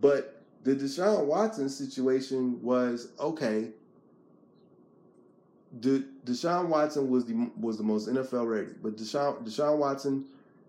But 0.02 0.42
the 0.64 0.76
Deshaun 0.76 1.26
Watson 1.26 1.70
situation 1.70 2.62
was 2.62 3.10
okay. 3.20 3.70
De, 5.80 6.04
Deshaun 6.26 6.68
Watson 6.68 7.10
was 7.10 7.26
the 7.26 7.50
was 7.60 7.78
the 7.78 7.84
most 7.84 8.08
NFL 8.08 8.50
ready, 8.50 8.72
but 8.82 8.98
Deshaun 8.98 9.44
Deshaun 9.46 9.78
Watson 9.78 10.26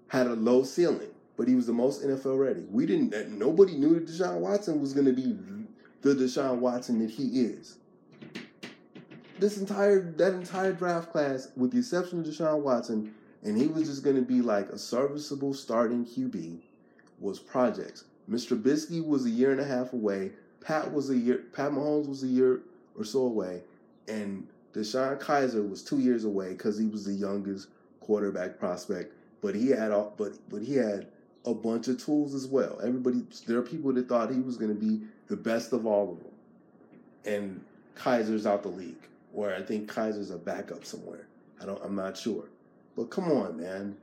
had 0.09 0.27
a 0.27 0.35
low 0.35 0.63
ceiling, 0.63 1.09
but 1.37 1.49
he 1.49 1.55
was 1.55 1.67
the 1.67 1.73
most 1.73 2.03
NFL 2.03 2.39
ready. 2.39 2.61
We 2.71 2.85
didn't. 2.87 3.39
Nobody 3.39 3.77
knew 3.77 3.95
that 3.95 4.07
Deshaun 4.07 4.39
Watson 4.39 4.81
was 4.81 4.93
going 4.93 5.07
to 5.07 5.13
be 5.13 5.39
the 6.03 6.15
Deshaun 6.15 6.59
Watson 6.59 6.99
that 7.01 7.11
he 7.11 7.41
is. 7.41 7.77
This 9.39 9.57
entire 9.57 10.03
that 10.13 10.35
entire 10.35 10.73
draft 10.73 11.11
class, 11.13 11.49
with 11.57 11.73
the 11.73 11.79
exception 11.79 12.21
of 12.21 12.27
Deshaun 12.27 12.61
Watson, 12.61 13.15
and 13.43 13.57
he 13.57 13.69
was 13.69 13.89
just 13.89 14.05
going 14.05 14.17
to 14.17 14.23
be 14.23 14.43
like 14.43 14.69
a 14.69 14.79
serviceable 14.79 15.55
starting 15.55 16.05
QB, 16.05 16.59
was 17.21 17.39
projects. 17.39 18.05
Mr. 18.29 18.57
Trubisky 18.57 19.05
was 19.05 19.27
a 19.27 19.31
year 19.31 19.53
and 19.53 19.61
a 19.61 19.65
half 19.65 19.93
away. 19.93 20.33
Pat 20.61 20.93
was 20.93 21.11
a 21.11 21.17
year. 21.17 21.45
Pat 21.53 21.73
Mahomes 21.73 22.09
was 22.09 22.23
a 22.23 22.29
year 22.29 22.61
or 22.97 23.05
so 23.05 23.21
away, 23.21 23.63
and 24.09 24.47
DeShone 24.75 25.21
Kizer 25.21 25.69
was 25.69 25.83
two 25.83 25.99
years 25.99 26.25
away 26.25 26.51
because 26.51 26.79
he 26.79 26.87
was 26.87 27.05
the 27.05 27.13
youngest 27.13 27.69
quarterback 28.01 28.59
prospect. 28.59 29.15
But 29.41 29.55
he 29.55 29.69
had 29.69 29.91
all, 29.91 30.15
but 30.17 30.33
but 30.49 30.63
he 30.63 30.75
had 30.75 31.09
a 31.45 31.55
bunch 31.55 31.89
of 31.89 32.03
tools 32.03 32.35
as 32.35 32.47
well. 32.47 32.79
Everybody, 32.83 33.23
there 33.47 33.59
are 33.59 33.63
people 33.63 33.93
that 33.95 34.09
thought 34.09 34.31
he 34.31 34.41
was 34.41 34.57
going 34.57 34.75
to 34.75 34.81
be 34.81 35.03
the 35.29 35.37
best 35.37 35.73
of 35.73 35.87
all 35.87 36.13
of 36.13 36.19
them, 36.19 36.33
and 37.25 37.65
Kizer's 37.97 38.47
out 38.47 38.63
the 38.63 38.69
league, 38.69 39.09
or 39.33 39.55
I 39.55 39.63
think 39.63 39.91
Kizer's 39.91 40.31
a 40.31 40.39
backup 40.39 40.85
somewhere. 40.85 41.27
I 41.61 41.67
don't, 41.67 41.83
I'm 41.83 41.97
not 41.97 42.17
sure. 42.17 42.45
But 42.97 43.11
come 43.11 43.31
on, 43.31 43.59
man, 43.59 43.97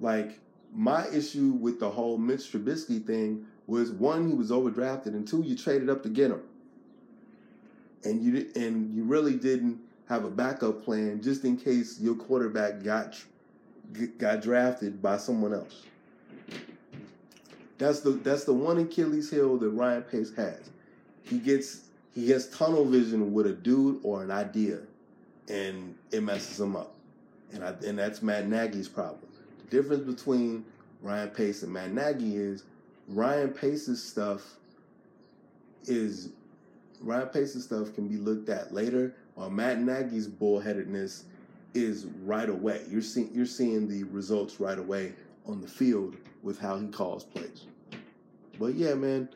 like 0.00 0.38
my 0.72 1.06
issue 1.08 1.50
with 1.50 1.80
the 1.80 1.90
whole 1.90 2.18
Mitch 2.18 2.52
Trubisky 2.52 3.04
thing 3.04 3.46
was 3.66 3.90
one, 3.90 4.28
he 4.28 4.34
was 4.34 4.50
overdrafted, 4.50 5.08
and 5.08 5.26
two, 5.26 5.42
you 5.42 5.56
traded 5.56 5.88
up 5.88 6.02
to 6.02 6.08
get 6.08 6.30
him, 6.30 6.42
and 8.04 8.22
you 8.22 8.50
and 8.56 8.94
you 8.94 9.04
really 9.04 9.36
didn't 9.36 9.80
have 10.08 10.24
a 10.24 10.30
backup 10.30 10.84
plan 10.84 11.22
just 11.22 11.44
in 11.44 11.56
case 11.56 12.00
your 12.00 12.16
quarterback 12.16 12.82
got 12.82 13.16
got 14.18 14.42
drafted 14.42 15.00
by 15.00 15.16
someone 15.16 15.54
else. 15.54 15.82
That's 17.78 18.00
the 18.00 18.10
that's 18.10 18.44
the 18.44 18.52
one 18.52 18.78
Achilles 18.78 19.30
heel 19.30 19.56
that 19.58 19.70
Ryan 19.70 20.02
Pace 20.02 20.34
has. 20.34 20.70
He 21.22 21.38
gets 21.38 21.82
he 22.14 22.26
gets 22.26 22.46
tunnel 22.46 22.84
vision 22.84 23.32
with 23.32 23.46
a 23.46 23.52
dude 23.52 24.00
or 24.02 24.22
an 24.22 24.30
idea, 24.30 24.80
and 25.48 25.94
it 26.10 26.22
messes 26.22 26.60
him 26.60 26.76
up. 26.76 26.94
And 27.52 27.64
I, 27.64 27.74
and 27.86 27.98
that's 27.98 28.22
Matt 28.22 28.48
Nagy's 28.48 28.88
problem. 28.88 29.29
Difference 29.70 30.02
between 30.02 30.64
Ryan 31.00 31.30
Pace 31.30 31.62
and 31.62 31.72
Matt 31.72 31.92
Nagy 31.92 32.36
is 32.36 32.64
Ryan 33.08 33.50
Pace's 33.50 34.02
stuff 34.02 34.56
is 35.86 36.30
Ryan 37.00 37.28
Pace's 37.28 37.64
stuff 37.64 37.94
can 37.94 38.08
be 38.08 38.16
looked 38.16 38.48
at 38.48 38.74
later, 38.74 39.14
while 39.34 39.48
Matt 39.48 39.80
Nagy's 39.80 40.28
bullheadedness 40.28 41.22
is 41.72 42.06
right 42.24 42.48
away. 42.48 42.82
You're 42.88 43.00
seeing 43.00 43.30
you're 43.32 43.46
seeing 43.46 43.88
the 43.88 44.04
results 44.04 44.60
right 44.60 44.78
away 44.78 45.12
on 45.46 45.60
the 45.60 45.68
field 45.68 46.16
with 46.42 46.58
how 46.58 46.78
he 46.78 46.88
calls 46.88 47.24
plays. 47.24 47.66
But 48.58 48.74
yeah, 48.74 48.94
man, 48.94 49.28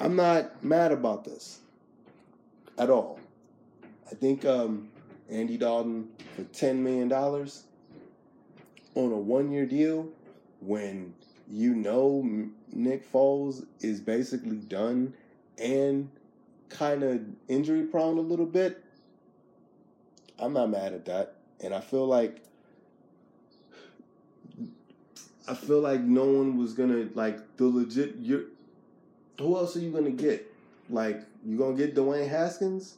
I'm 0.00 0.16
not 0.16 0.64
mad 0.64 0.92
about 0.92 1.24
this 1.24 1.60
at 2.78 2.90
all. 2.90 3.20
I 4.10 4.14
think 4.14 4.44
um, 4.44 4.88
Andy 5.30 5.56
Dalton 5.56 6.08
for 6.34 6.44
ten 6.44 6.82
million 6.82 7.08
dollars 7.08 7.64
on 8.94 9.12
a 9.12 9.18
one 9.18 9.50
year 9.50 9.66
deal 9.66 10.08
when 10.60 11.14
you 11.50 11.74
know 11.74 12.48
Nick 12.72 13.10
Foles 13.10 13.66
is 13.80 14.00
basically 14.00 14.56
done 14.56 15.14
and 15.58 16.08
kind 16.68 17.02
of 17.02 17.20
injury 17.48 17.82
prone 17.82 18.18
a 18.18 18.22
little 18.22 18.46
bit. 18.46 18.82
I'm 20.38 20.52
not 20.52 20.70
mad 20.70 20.92
at 20.92 21.04
that 21.06 21.34
and 21.60 21.74
I 21.74 21.80
feel 21.80 22.06
like 22.06 22.40
I 25.46 25.54
feel 25.54 25.80
like 25.80 26.00
no 26.00 26.24
one 26.24 26.56
was 26.56 26.72
gonna 26.72 27.08
like 27.14 27.56
the 27.56 27.66
legit. 27.66 28.16
You, 28.16 28.50
who 29.38 29.56
else 29.56 29.76
are 29.76 29.80
you 29.80 29.90
gonna 29.90 30.10
get? 30.10 30.50
Like 30.88 31.22
you 31.44 31.58
gonna 31.58 31.76
get 31.76 31.94
Dwayne 31.94 32.28
Haskins? 32.28 32.96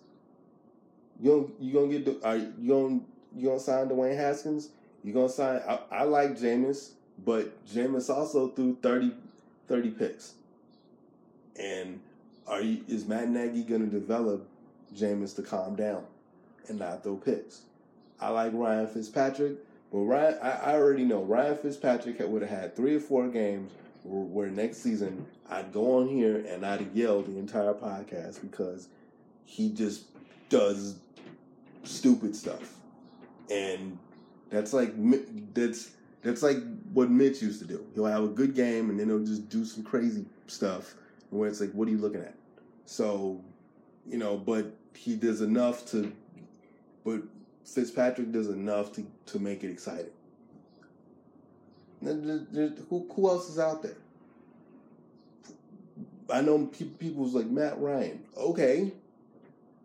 You 1.20 1.30
gonna 1.30 1.46
you 1.60 1.72
gonna 1.72 1.88
get 1.88 2.04
the? 2.04 2.26
Are 2.26 2.36
you 2.36 2.68
gonna 2.68 3.00
you 3.34 3.48
gonna 3.48 3.60
sign 3.60 3.88
Dwayne 3.88 4.16
Haskins? 4.16 4.70
You 5.06 5.12
gonna 5.12 5.28
sign? 5.28 5.62
I, 5.68 5.78
I 5.92 6.02
like 6.02 6.36
Jameis, 6.36 6.90
but 7.24 7.64
Jameis 7.64 8.10
also 8.10 8.48
threw 8.48 8.76
30, 8.82 9.12
30 9.68 9.90
picks. 9.90 10.34
And 11.54 12.00
are 12.44 12.60
you? 12.60 12.82
Is 12.88 13.06
Matt 13.06 13.28
Nagy 13.28 13.62
gonna 13.62 13.86
develop 13.86 14.48
Jameis 14.92 15.36
to 15.36 15.42
calm 15.42 15.76
down 15.76 16.02
and 16.66 16.80
not 16.80 17.04
throw 17.04 17.14
picks? 17.14 17.60
I 18.20 18.30
like 18.30 18.50
Ryan 18.52 18.88
Fitzpatrick, 18.88 19.58
but 19.92 19.98
Ryan, 19.98 20.38
I, 20.42 20.50
I 20.50 20.74
already 20.74 21.04
know 21.04 21.22
Ryan 21.22 21.56
Fitzpatrick 21.56 22.16
would 22.18 22.42
have 22.42 22.50
had 22.50 22.74
three 22.74 22.96
or 22.96 23.00
four 23.00 23.28
games 23.28 23.70
where, 24.02 24.24
where 24.24 24.48
next 24.48 24.78
season 24.78 25.24
I'd 25.48 25.72
go 25.72 26.00
on 26.00 26.08
here 26.08 26.44
and 26.48 26.66
I'd 26.66 26.92
yell 26.94 27.22
the 27.22 27.38
entire 27.38 27.74
podcast 27.74 28.40
because 28.40 28.88
he 29.44 29.70
just 29.70 30.06
does 30.48 30.96
stupid 31.84 32.34
stuff, 32.34 32.74
and 33.48 33.98
that's 34.50 34.72
like 34.72 34.92
that's 35.54 35.90
that's 36.22 36.42
like 36.42 36.58
what 36.92 37.10
Mitch 37.10 37.42
used 37.42 37.60
to 37.60 37.66
do. 37.66 37.86
He'll 37.94 38.06
have 38.06 38.24
a 38.24 38.28
good 38.28 38.54
game 38.54 38.90
and 38.90 38.98
then 38.98 39.08
he'll 39.08 39.24
just 39.24 39.48
do 39.48 39.64
some 39.64 39.84
crazy 39.84 40.24
stuff 40.46 40.94
where 41.30 41.48
it's 41.48 41.60
like, 41.60 41.72
what 41.72 41.88
are 41.88 41.90
you 41.90 41.98
looking 41.98 42.20
at? 42.20 42.34
So, 42.84 43.40
you 44.06 44.18
know, 44.18 44.36
but 44.36 44.72
he 44.94 45.16
does 45.16 45.40
enough 45.40 45.86
to, 45.90 46.12
but 47.04 47.22
Fitzpatrick 47.64 48.32
does 48.32 48.48
enough 48.48 48.92
to, 48.94 49.06
to 49.26 49.38
make 49.38 49.62
it 49.64 49.70
exciting. 49.70 50.10
who, 52.02 53.06
who 53.14 53.28
else 53.28 53.48
is 53.48 53.58
out 53.58 53.82
there? 53.82 53.96
I 56.28 56.40
know 56.40 56.66
people, 56.66 57.28
like 57.28 57.46
Matt 57.46 57.78
Ryan. 57.80 58.24
Okay, 58.36 58.92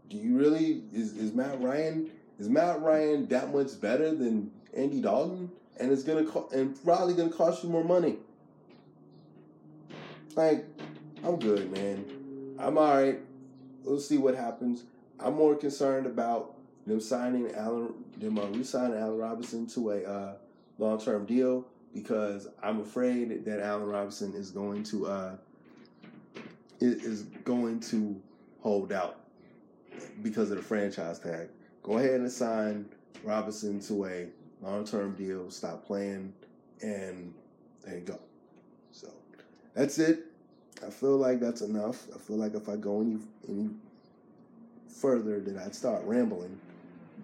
do 0.09 0.17
you 0.17 0.37
really 0.37 0.81
is 0.91 1.15
is 1.15 1.33
Matt 1.33 1.61
Ryan 1.61 2.09
is 2.39 2.49
Matt 2.49 2.81
Ryan 2.81 3.27
that 3.27 3.53
much 3.53 3.79
better 3.79 4.13
than 4.13 4.51
Andy 4.75 5.01
Dalton? 5.01 5.51
And 5.79 5.91
it's 5.91 6.03
gonna 6.03 6.25
co- 6.25 6.49
and 6.53 6.81
probably 6.83 7.13
gonna 7.13 7.31
cost 7.31 7.63
you 7.63 7.69
more 7.69 7.83
money. 7.83 8.17
Like, 10.35 10.65
I'm 11.23 11.37
good, 11.37 11.71
man. 11.71 12.05
I'm 12.59 12.77
all 12.77 12.95
right. 12.95 13.19
We'll 13.83 13.99
see 13.99 14.17
what 14.17 14.35
happens. 14.35 14.83
I'm 15.19 15.35
more 15.35 15.55
concerned 15.55 16.05
about 16.05 16.55
them 16.85 16.99
signing 16.99 17.51
Allen, 17.53 17.93
them 18.17 18.39
uh, 18.39 18.45
re-signing 18.47 18.97
Allen 18.97 19.17
Robinson 19.17 19.67
to 19.67 19.91
a 19.91 20.03
uh, 20.03 20.33
long-term 20.77 21.25
deal 21.25 21.65
because 21.93 22.47
I'm 22.61 22.81
afraid 22.81 23.45
that 23.45 23.59
Allen 23.59 23.87
Robinson 23.87 24.33
is 24.33 24.51
going 24.51 24.83
to 24.83 25.07
uh, 25.07 25.35
is 26.79 27.23
going 27.43 27.79
to 27.81 28.19
hold 28.61 28.91
out 28.91 29.19
because 30.21 30.49
of 30.51 30.57
the 30.57 30.63
franchise 30.63 31.19
tag. 31.19 31.49
Go 31.83 31.97
ahead 31.97 32.19
and 32.19 32.31
sign 32.31 32.85
Robinson 33.23 33.79
to 33.81 34.05
a 34.05 34.27
long 34.61 34.85
term 34.85 35.15
deal. 35.15 35.49
Stop 35.49 35.85
playing, 35.85 36.33
and 36.81 37.33
there 37.85 37.95
you 37.95 38.01
go. 38.01 38.19
So 38.91 39.09
that's 39.73 39.99
it. 39.99 40.25
I 40.85 40.89
feel 40.89 41.17
like 41.17 41.39
that's 41.39 41.61
enough. 41.61 42.07
I 42.13 42.17
feel 42.17 42.37
like 42.37 42.55
if 42.55 42.69
I 42.69 42.75
go 42.75 43.01
any 43.01 43.17
any 43.47 43.69
further, 44.87 45.39
then 45.39 45.57
I'd 45.57 45.75
start 45.75 46.03
rambling. 46.05 46.59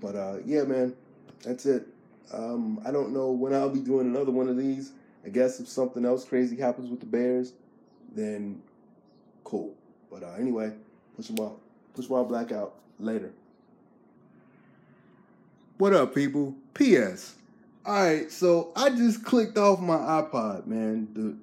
But 0.01 0.15
uh, 0.15 0.37
yeah, 0.45 0.63
man, 0.63 0.95
that's 1.43 1.65
it. 1.65 1.87
Um, 2.33 2.81
I 2.85 2.91
don't 2.91 3.13
know 3.13 3.31
when 3.31 3.53
I'll 3.53 3.69
be 3.69 3.79
doing 3.79 4.07
another 4.07 4.31
one 4.31 4.49
of 4.49 4.57
these. 4.57 4.91
I 5.25 5.29
guess 5.29 5.59
if 5.59 5.67
something 5.67 6.05
else 6.05 6.25
crazy 6.25 6.55
happens 6.55 6.89
with 6.89 6.99
the 6.99 7.05
Bears, 7.05 7.53
then 8.13 8.61
cool. 9.43 9.73
But 10.11 10.23
uh, 10.23 10.33
anyway, 10.39 10.73
push 11.15 11.27
them 11.27 11.45
out. 11.45 11.59
Push 11.95 12.07
Wild 12.07 12.29
Black 12.29 12.51
out 12.51 12.75
later. 12.99 13.31
What 15.77 15.93
up, 15.93 16.15
people? 16.15 16.55
P.S. 16.73 17.35
All 17.85 17.93
right, 17.93 18.31
so 18.31 18.71
I 18.75 18.89
just 18.89 19.23
clicked 19.23 19.59
off 19.59 19.79
my 19.79 19.95
iPod, 19.95 20.65
man, 20.65 21.07
to 21.13 21.37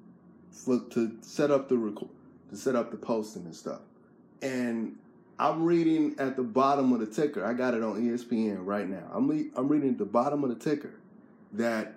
for, 0.51 0.81
to 0.93 1.17
set 1.21 1.51
up 1.51 1.69
the 1.69 1.77
record, 1.77 2.09
to 2.49 2.57
set 2.57 2.75
up 2.75 2.91
the 2.91 2.97
posting 2.97 3.45
and 3.45 3.55
stuff, 3.55 3.79
and 4.41 4.97
I'm 5.39 5.63
reading 5.63 6.15
at 6.19 6.35
the 6.35 6.43
bottom 6.43 6.91
of 6.91 6.99
the 6.99 7.05
ticker. 7.05 7.45
I 7.45 7.53
got 7.53 7.75
it 7.75 7.81
on 7.81 7.95
ESPN 7.95 8.65
right 8.65 8.89
now. 8.89 9.03
I'm 9.13 9.29
le- 9.29 9.49
I'm 9.55 9.69
reading 9.69 9.91
at 9.91 9.97
the 9.97 10.05
bottom 10.05 10.43
of 10.43 10.49
the 10.49 10.55
ticker 10.57 10.95
that 11.53 11.93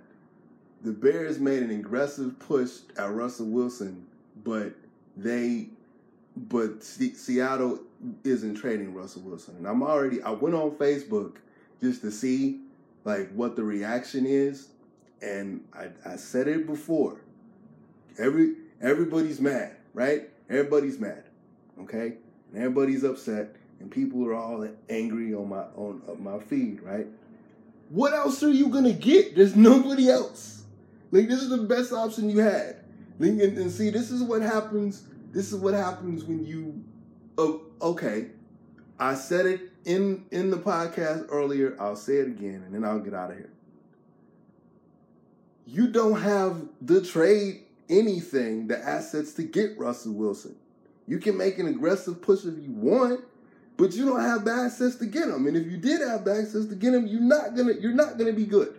the 0.85 0.93
Bears 0.93 1.41
made 1.41 1.65
an 1.65 1.71
aggressive 1.71 2.39
push 2.39 2.71
at 2.97 3.11
Russell 3.11 3.47
Wilson, 3.47 4.07
but 4.45 4.75
they 5.17 5.71
but 6.37 6.85
C- 6.85 7.15
Seattle 7.15 7.81
isn't 8.23 8.55
trading 8.55 8.95
Russell 8.95 9.23
Wilson. 9.23 9.57
And 9.57 9.67
I'm 9.67 9.83
already 9.83 10.23
I 10.23 10.31
went 10.31 10.55
on 10.55 10.71
Facebook 10.77 11.39
just 11.81 12.03
to 12.03 12.11
see 12.11 12.61
like 13.05 13.31
what 13.33 13.57
the 13.57 13.63
reaction 13.63 14.27
is, 14.27 14.69
and 15.23 15.65
I, 15.73 15.89
I 16.05 16.17
said 16.17 16.49
it 16.49 16.67
before. 16.67 17.21
Every 18.19 18.55
everybody's 18.81 19.41
mad, 19.41 19.77
right? 19.95 20.29
Everybody's 20.51 20.99
mad. 20.99 21.25
Okay? 21.81 22.15
And 22.53 22.63
everybody's 22.63 23.05
upset 23.05 23.55
and 23.81 23.91
people 23.91 24.27
are 24.27 24.35
all 24.35 24.69
angry 24.89 25.35
on 25.35 25.49
my 25.49 25.63
on 25.77 26.03
my 26.19 26.39
feed, 26.39 26.83
right? 26.83 27.07
What 27.91 28.13
else 28.13 28.43
are 28.43 28.51
you 28.51 28.69
gonna 28.69 28.93
get? 28.93 29.37
There's 29.37 29.57
nobody 29.57 30.11
else. 30.11 30.65
Like 31.11 31.29
this 31.29 31.43
is 31.43 31.51
the 31.51 31.59
best 31.59 31.93
option 31.93 32.29
you 32.29 32.41
had. 32.41 32.77
And, 33.19 33.41
and 33.41 33.71
see, 33.71 33.91
this 33.91 34.11
is 34.11 34.23
what 34.23 34.43
happens. 34.43 35.05
This 35.33 35.53
is 35.53 35.59
what 35.59 35.75
happens 35.75 36.25
when 36.25 36.45
you. 36.45 36.83
Oh, 37.37 37.63
okay, 37.81 38.29
I 38.99 39.15
said 39.15 39.47
it 39.47 39.78
in 39.89 40.25
in 40.31 40.51
the 40.51 40.59
podcast 40.59 41.27
earlier. 41.31 41.75
I'll 41.81 41.97
say 41.97 42.17
it 42.17 42.29
again, 42.29 42.63
and 42.65 42.75
then 42.75 42.85
I'll 42.85 43.01
get 43.01 43.15
out 43.15 43.31
of 43.31 43.39
here. 43.39 43.51
You 45.67 45.89
don't 45.89 46.21
have 46.21 46.69
the 46.81 47.03
trade 47.03 47.63
anything, 47.89 48.69
the 48.69 48.79
assets 48.79 49.33
to 49.35 49.43
get 49.43 49.79
Russell 49.79 50.13
Wilson. 50.13 50.55
You 51.07 51.19
can 51.19 51.37
make 51.37 51.59
an 51.59 51.67
aggressive 51.67 52.21
push 52.21 52.45
if 52.45 52.63
you 52.63 52.71
want, 52.71 53.25
but 53.79 53.95
you 53.95 54.05
don't 54.05 54.21
have 54.21 54.45
the 54.45 54.53
access 54.53 54.97
to 54.97 55.07
get 55.07 55.29
him. 55.29 55.47
And 55.47 55.57
if 55.57 55.67
you 55.67 55.79
did 55.79 56.03
have 56.03 56.25
the 56.25 56.33
access 56.33 56.67
to 56.67 56.75
get 56.75 56.93
him, 56.93 57.07
you're 57.07 57.21
not 57.21 57.57
gonna 57.57 57.73
you're 57.81 57.93
not 57.93 58.19
gonna 58.19 58.35
be 58.35 58.45
good. 58.45 58.75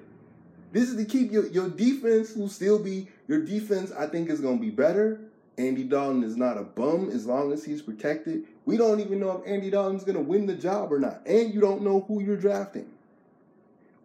This 0.71 0.89
is 0.89 0.95
to 0.97 1.05
keep 1.05 1.31
your 1.31 1.47
your 1.47 1.69
defense 1.69 2.35
will 2.35 2.49
still 2.49 2.77
be 2.77 3.07
your 3.27 3.43
defense. 3.43 3.91
I 3.91 4.05
think 4.05 4.29
is 4.29 4.41
gonna 4.41 4.57
be 4.57 4.69
better. 4.69 5.19
Andy 5.59 5.83
Dalton 5.83 6.23
is 6.23 6.37
not 6.37 6.57
a 6.57 6.63
bum 6.63 7.09
as 7.09 7.25
long 7.25 7.51
as 7.51 7.65
he's 7.65 7.81
protected. 7.81 8.45
We 8.65 8.77
don't 8.77 9.01
even 9.01 9.19
know 9.19 9.41
if 9.41 9.47
Andy 9.47 9.69
Dalton's 9.69 10.05
gonna 10.05 10.21
win 10.21 10.45
the 10.45 10.55
job 10.55 10.93
or 10.93 10.99
not, 10.99 11.21
and 11.25 11.53
you 11.53 11.59
don't 11.59 11.83
know 11.83 12.05
who 12.07 12.21
you're 12.21 12.37
drafting. 12.37 12.89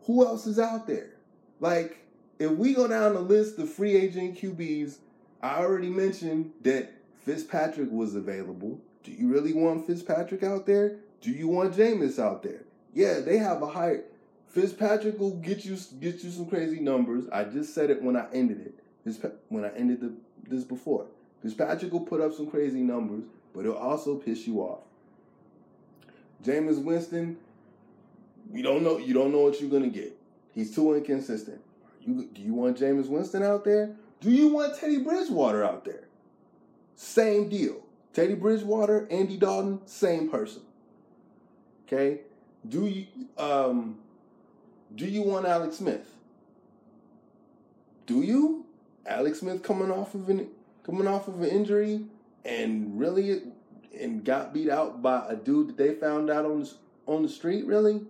Who 0.07 0.27
else 0.27 0.47
is 0.47 0.59
out 0.59 0.89
there? 0.89 1.11
Like 1.61 2.05
if 2.41 2.51
we 2.51 2.75
go 2.75 2.89
down 2.89 3.15
the 3.15 3.21
list 3.21 3.59
of 3.61 3.71
free 3.71 3.95
agent 3.95 4.37
QBs, 4.37 4.97
I 5.43 5.59
already 5.59 5.91
mentioned 5.91 6.53
that 6.63 6.93
Fitzpatrick 7.25 7.91
was 7.91 8.17
available. 8.17 8.81
Do 9.05 9.13
you 9.13 9.33
really 9.33 9.53
want 9.53 9.87
Fitzpatrick 9.87 10.43
out 10.43 10.67
there? 10.67 10.97
Do 11.21 11.31
you 11.31 11.47
want 11.47 11.77
Jameis 11.77 12.19
out 12.19 12.43
there? 12.43 12.65
Yeah, 12.93 13.21
they 13.21 13.39
have 13.39 13.63
a 13.63 13.69
high. 13.69 14.01
Fitzpatrick 14.49 15.21
will 15.21 15.37
get 15.37 15.65
you 15.65 15.79
get 16.01 16.25
you 16.25 16.31
some 16.31 16.47
crazy 16.47 16.81
numbers. 16.81 17.29
I 17.31 17.45
just 17.45 17.75
said 17.75 17.91
it 17.91 18.03
when 18.03 18.17
I 18.17 18.27
ended 18.33 18.73
it. 19.07 19.39
When 19.49 19.65
I 19.65 19.71
ended 19.77 20.01
the, 20.01 20.13
this 20.49 20.65
before. 20.65 21.07
Fitzpatrick 21.45 21.93
will 21.93 22.01
put 22.01 22.23
up 22.23 22.33
some 22.33 22.51
crazy 22.51 22.81
numbers, 22.81 23.25
but 23.53 23.67
it'll 23.67 23.77
also 23.77 24.17
piss 24.17 24.47
you 24.47 24.61
off. 24.61 24.81
Jameis 26.43 26.83
Winston, 26.83 27.37
you 28.51 28.63
don't 28.63 28.83
know 28.83 28.97
you 28.97 29.13
don't 29.13 29.31
know 29.31 29.41
what 29.41 29.61
you're 29.61 29.71
gonna 29.71 29.89
get. 29.89 30.17
He's 30.53 30.75
too 30.75 30.95
inconsistent. 30.95 31.61
You, 32.01 32.31
do 32.33 32.41
you 32.41 32.55
want 32.55 32.79
Jameis 32.79 33.09
Winston 33.09 33.43
out 33.43 33.63
there? 33.63 33.95
Do 34.23 34.31
you 34.31 34.49
want 34.49 34.79
Teddy 34.79 34.99
Bridgewater 34.99 35.63
out 35.63 35.85
there? 35.85 36.05
Same 36.97 37.51
deal. 37.51 37.83
Teddy 38.15 38.35
Bridgewater, 38.35 39.07
Andy 39.11 39.37
Dalton, 39.37 39.81
same 39.87 40.31
person. 40.31 40.63
Okay? 41.87 42.21
Do 42.67 42.87
you 42.87 43.07
um 43.37 43.99
do 44.95 45.05
you 45.05 45.21
want 45.21 45.45
Alex 45.45 45.77
Smith? 45.77 46.11
Do 48.07 48.23
you? 48.23 48.65
Alex 49.07 49.41
Smith 49.41 49.63
coming 49.63 49.91
off 49.91 50.15
of 50.15 50.31
an 50.31 50.49
coming 50.85 51.07
off 51.07 51.29
of 51.29 51.43
an 51.43 51.49
injury 51.49 52.05
and 52.45 52.99
really 52.99 53.43
and 53.99 54.25
got 54.25 54.53
beat 54.53 54.69
out 54.69 55.03
by 55.03 55.25
a 55.29 55.37
dude 55.37 55.69
that 55.69 55.77
they 55.77 55.95
found 55.95 56.31
out 56.31 56.45
on 56.45 56.63
the, 56.63 56.73
on 57.07 57.23
the 57.23 57.29
street, 57.29 57.65
really? 57.67 58.03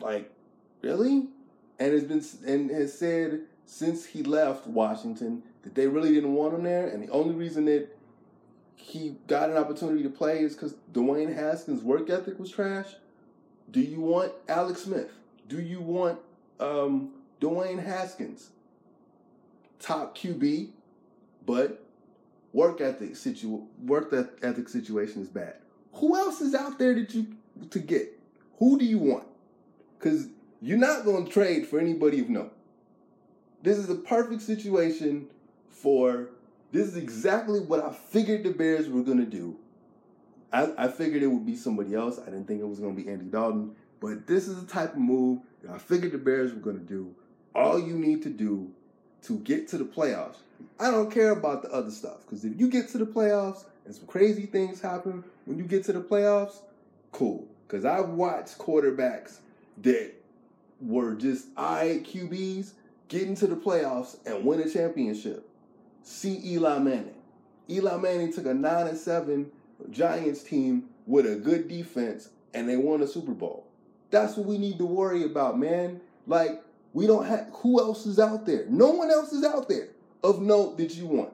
Like, 0.00 0.30
really? 0.82 1.28
And 1.78 1.92
has 1.92 2.04
been 2.04 2.24
and 2.46 2.70
has 2.70 2.96
said 2.96 3.42
since 3.66 4.06
he 4.06 4.22
left 4.22 4.66
Washington 4.66 5.42
that 5.62 5.74
they 5.74 5.86
really 5.86 6.12
didn't 6.12 6.34
want 6.34 6.54
him 6.54 6.62
there, 6.62 6.86
and 6.88 7.02
the 7.02 7.10
only 7.10 7.34
reason 7.34 7.64
that 7.66 7.88
he 8.76 9.16
got 9.26 9.50
an 9.50 9.56
opportunity 9.56 10.02
to 10.02 10.10
play 10.10 10.40
is 10.40 10.54
because 10.54 10.74
Dwayne 10.92 11.34
Haskins' 11.34 11.82
work 11.82 12.10
ethic 12.10 12.38
was 12.38 12.50
trash. 12.50 12.94
Do 13.70 13.80
you 13.80 14.00
want 14.00 14.32
Alex 14.48 14.82
Smith? 14.82 15.10
Do 15.48 15.60
you 15.60 15.80
want 15.80 16.18
um, 16.60 17.10
Dwayne 17.40 17.82
Haskins? 17.82 18.50
Top 19.80 20.16
QB, 20.16 20.68
but 21.46 21.84
work 22.52 22.80
ethic 22.80 23.16
situ 23.16 23.62
work 23.82 24.12
ethic 24.42 24.68
situation 24.68 25.22
is 25.22 25.28
bad. 25.28 25.56
Who 25.94 26.16
else 26.16 26.40
is 26.40 26.54
out 26.54 26.78
there 26.78 26.94
that 26.94 27.14
you 27.14 27.26
to 27.70 27.78
get? 27.78 28.18
Who 28.58 28.78
do 28.78 28.84
you 28.84 28.98
want? 28.98 29.26
Because 29.98 30.28
you're 30.60 30.78
not 30.78 31.04
going 31.04 31.26
to 31.26 31.30
trade 31.30 31.66
for 31.66 31.78
anybody 31.78 32.20
of 32.20 32.28
note. 32.28 32.52
This 33.62 33.78
is 33.78 33.88
a 33.88 33.94
perfect 33.94 34.42
situation 34.42 35.28
for 35.68 36.30
this 36.72 36.88
is 36.88 36.96
exactly 36.96 37.60
what 37.60 37.84
I 37.84 37.92
figured 37.92 38.42
the 38.42 38.50
Bears 38.50 38.88
were 38.88 39.02
going 39.02 39.18
to 39.18 39.24
do. 39.24 39.56
I, 40.52 40.72
I, 40.76 40.88
figured 40.88 41.22
it 41.22 41.26
would 41.26 41.46
be 41.46 41.56
somebody 41.56 41.94
else. 41.94 42.18
I 42.18 42.26
didn't 42.26 42.46
think 42.46 42.60
it 42.60 42.66
was 42.66 42.78
going 42.78 42.96
to 42.96 43.02
be 43.02 43.08
Andy 43.08 43.26
Dalton. 43.26 43.74
But 44.00 44.26
this 44.26 44.48
is 44.48 44.60
the 44.60 44.66
type 44.66 44.92
of 44.92 44.98
move 44.98 45.40
that 45.62 45.72
I 45.72 45.78
figured 45.78 46.12
the 46.12 46.18
Bears 46.18 46.52
were 46.52 46.60
going 46.60 46.78
to 46.78 46.84
do. 46.84 47.14
All 47.54 47.78
you 47.78 47.94
need 47.94 48.22
to 48.22 48.28
do 48.28 48.70
to 49.24 49.38
get 49.38 49.68
to 49.68 49.78
the 49.78 49.84
playoffs. 49.84 50.36
I 50.78 50.90
don't 50.90 51.10
care 51.10 51.30
about 51.30 51.62
the 51.62 51.70
other 51.70 51.90
stuff 51.90 52.22
because 52.22 52.44
if 52.44 52.58
you 52.58 52.68
get 52.68 52.88
to 52.90 52.98
the 52.98 53.06
playoffs 53.06 53.64
and 53.84 53.94
some 53.94 54.06
crazy 54.06 54.46
things 54.46 54.80
happen 54.80 55.24
when 55.44 55.58
you 55.58 55.64
get 55.64 55.84
to 55.84 55.92
the 55.92 56.00
playoffs, 56.00 56.60
cool. 57.12 57.46
Because 57.66 57.84
I've 57.84 58.10
watched 58.10 58.58
quarterbacks 58.58 59.38
that 59.82 60.12
were 60.80 61.14
just 61.14 61.46
I 61.56 62.02
QBs 62.04 62.72
get 63.08 63.22
into 63.22 63.46
the 63.46 63.56
playoffs 63.56 64.16
and 64.26 64.44
win 64.44 64.60
a 64.60 64.70
championship. 64.70 65.48
See 66.02 66.40
Eli 66.44 66.78
Manning. 66.78 67.14
Eli 67.70 67.96
Manning 67.96 68.32
took 68.32 68.46
a 68.46 68.54
9 68.54 68.86
and 68.88 68.98
7 68.98 69.50
Giants 69.90 70.42
team 70.42 70.84
with 71.06 71.26
a 71.26 71.36
good 71.36 71.68
defense 71.68 72.28
and 72.52 72.68
they 72.68 72.76
won 72.76 73.02
a 73.02 73.06
Super 73.06 73.32
Bowl. 73.32 73.66
That's 74.10 74.36
what 74.36 74.46
we 74.46 74.58
need 74.58 74.78
to 74.78 74.86
worry 74.86 75.24
about, 75.24 75.58
man. 75.58 76.00
Like, 76.26 76.62
we 76.94 77.06
don't 77.06 77.26
have 77.26 77.50
who 77.52 77.78
else 77.78 78.06
is 78.06 78.18
out 78.18 78.46
there? 78.46 78.64
No 78.70 78.90
one 78.90 79.10
else 79.10 79.32
is 79.32 79.44
out 79.44 79.68
there 79.68 79.88
of 80.22 80.40
note 80.40 80.78
that 80.78 80.94
you 80.94 81.06
want. 81.06 81.32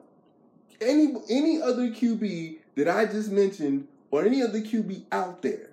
Any 0.80 1.14
any 1.28 1.62
other 1.62 1.90
QB 1.90 2.58
that 2.74 2.88
I 2.88 3.04
just 3.04 3.30
mentioned 3.30 3.86
or 4.10 4.24
any 4.24 4.42
other 4.42 4.60
QB 4.60 5.04
out 5.12 5.42
there, 5.42 5.70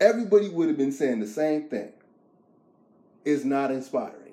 everybody 0.00 0.48
would 0.48 0.68
have 0.68 0.78
been 0.78 0.92
saying 0.92 1.20
the 1.20 1.26
same 1.26 1.68
thing. 1.68 1.92
Is 3.26 3.44
not 3.44 3.70
inspiring 3.70 4.24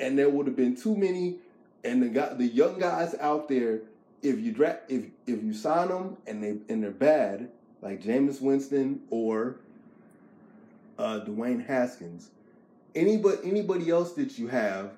and 0.00 0.18
there 0.18 0.30
would 0.30 0.46
have 0.46 0.56
been 0.56 0.74
too 0.74 0.96
many. 0.96 1.36
And 1.84 2.02
the 2.02 2.08
guy, 2.08 2.34
the 2.34 2.46
young 2.46 2.78
guys 2.78 3.14
out 3.20 3.48
there, 3.48 3.82
if 4.22 4.40
you 4.40 4.52
draft, 4.52 4.80
if 4.88 5.04
if 5.26 5.42
you 5.42 5.54
sign 5.54 5.88
them 5.88 6.16
and 6.26 6.42
they 6.42 6.56
and 6.72 6.82
they're 6.82 6.90
bad, 6.90 7.50
like 7.80 8.02
Jameis 8.02 8.40
Winston 8.40 9.02
or 9.10 9.56
uh, 10.98 11.20
Dwayne 11.26 11.64
Haskins, 11.64 12.30
anybody 12.94 13.38
anybody 13.44 13.90
else 13.90 14.12
that 14.14 14.38
you 14.38 14.48
have, 14.48 14.92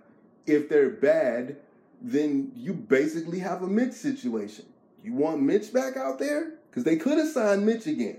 if 0.46 0.68
they're 0.68 0.90
bad, 0.90 1.56
then 2.00 2.52
you 2.56 2.74
basically 2.74 3.38
have 3.38 3.62
a 3.62 3.66
Mitch 3.66 3.92
situation. 3.92 4.66
You 5.02 5.14
want 5.14 5.42
Mitch 5.42 5.72
back 5.72 5.96
out 5.96 6.18
there 6.18 6.54
because 6.70 6.84
they 6.84 6.96
could 6.96 7.18
have 7.18 7.28
signed 7.28 7.66
Mitch 7.66 7.86
again. 7.86 8.18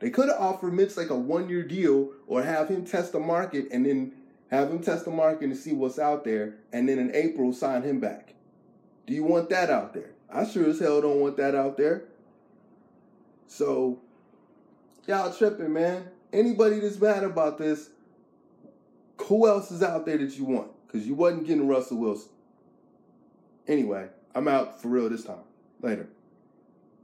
They 0.00 0.10
could 0.10 0.28
have 0.28 0.40
offered 0.40 0.74
Mitch 0.74 0.96
like 0.96 1.10
a 1.10 1.16
one 1.16 1.48
year 1.48 1.62
deal 1.62 2.10
or 2.26 2.42
have 2.42 2.68
him 2.68 2.84
test 2.84 3.12
the 3.12 3.20
market 3.20 3.68
and 3.70 3.86
then 3.86 4.12
have 4.50 4.70
him 4.70 4.80
test 4.80 5.04
the 5.04 5.10
market 5.10 5.44
and 5.44 5.56
see 5.56 5.72
what's 5.72 5.98
out 5.98 6.24
there, 6.24 6.56
and 6.72 6.88
then 6.88 6.98
in 6.98 7.14
April 7.14 7.52
sign 7.52 7.82
him 7.82 7.98
back. 8.00 8.34
Do 9.06 9.12
you 9.14 9.24
want 9.24 9.48
that 9.50 9.70
out 9.70 9.94
there? 9.94 10.10
I 10.30 10.44
sure 10.46 10.68
as 10.68 10.80
hell 10.80 11.00
don't 11.00 11.20
want 11.20 11.36
that 11.38 11.54
out 11.54 11.76
there. 11.76 12.04
So, 13.46 14.00
y'all 15.06 15.32
tripping, 15.32 15.72
man. 15.72 16.08
Anybody 16.32 16.80
that's 16.80 17.00
mad 17.00 17.24
about 17.24 17.58
this, 17.58 17.90
who 19.16 19.48
else 19.48 19.70
is 19.70 19.82
out 19.82 20.06
there 20.06 20.18
that 20.18 20.36
you 20.36 20.44
want? 20.44 20.70
Because 20.86 21.06
you 21.06 21.14
wasn't 21.14 21.46
getting 21.46 21.66
Russell 21.66 21.98
Wilson. 21.98 22.30
Anyway, 23.66 24.08
I'm 24.34 24.48
out 24.48 24.80
for 24.80 24.88
real 24.88 25.08
this 25.08 25.24
time. 25.24 25.38
Later. 25.80 26.08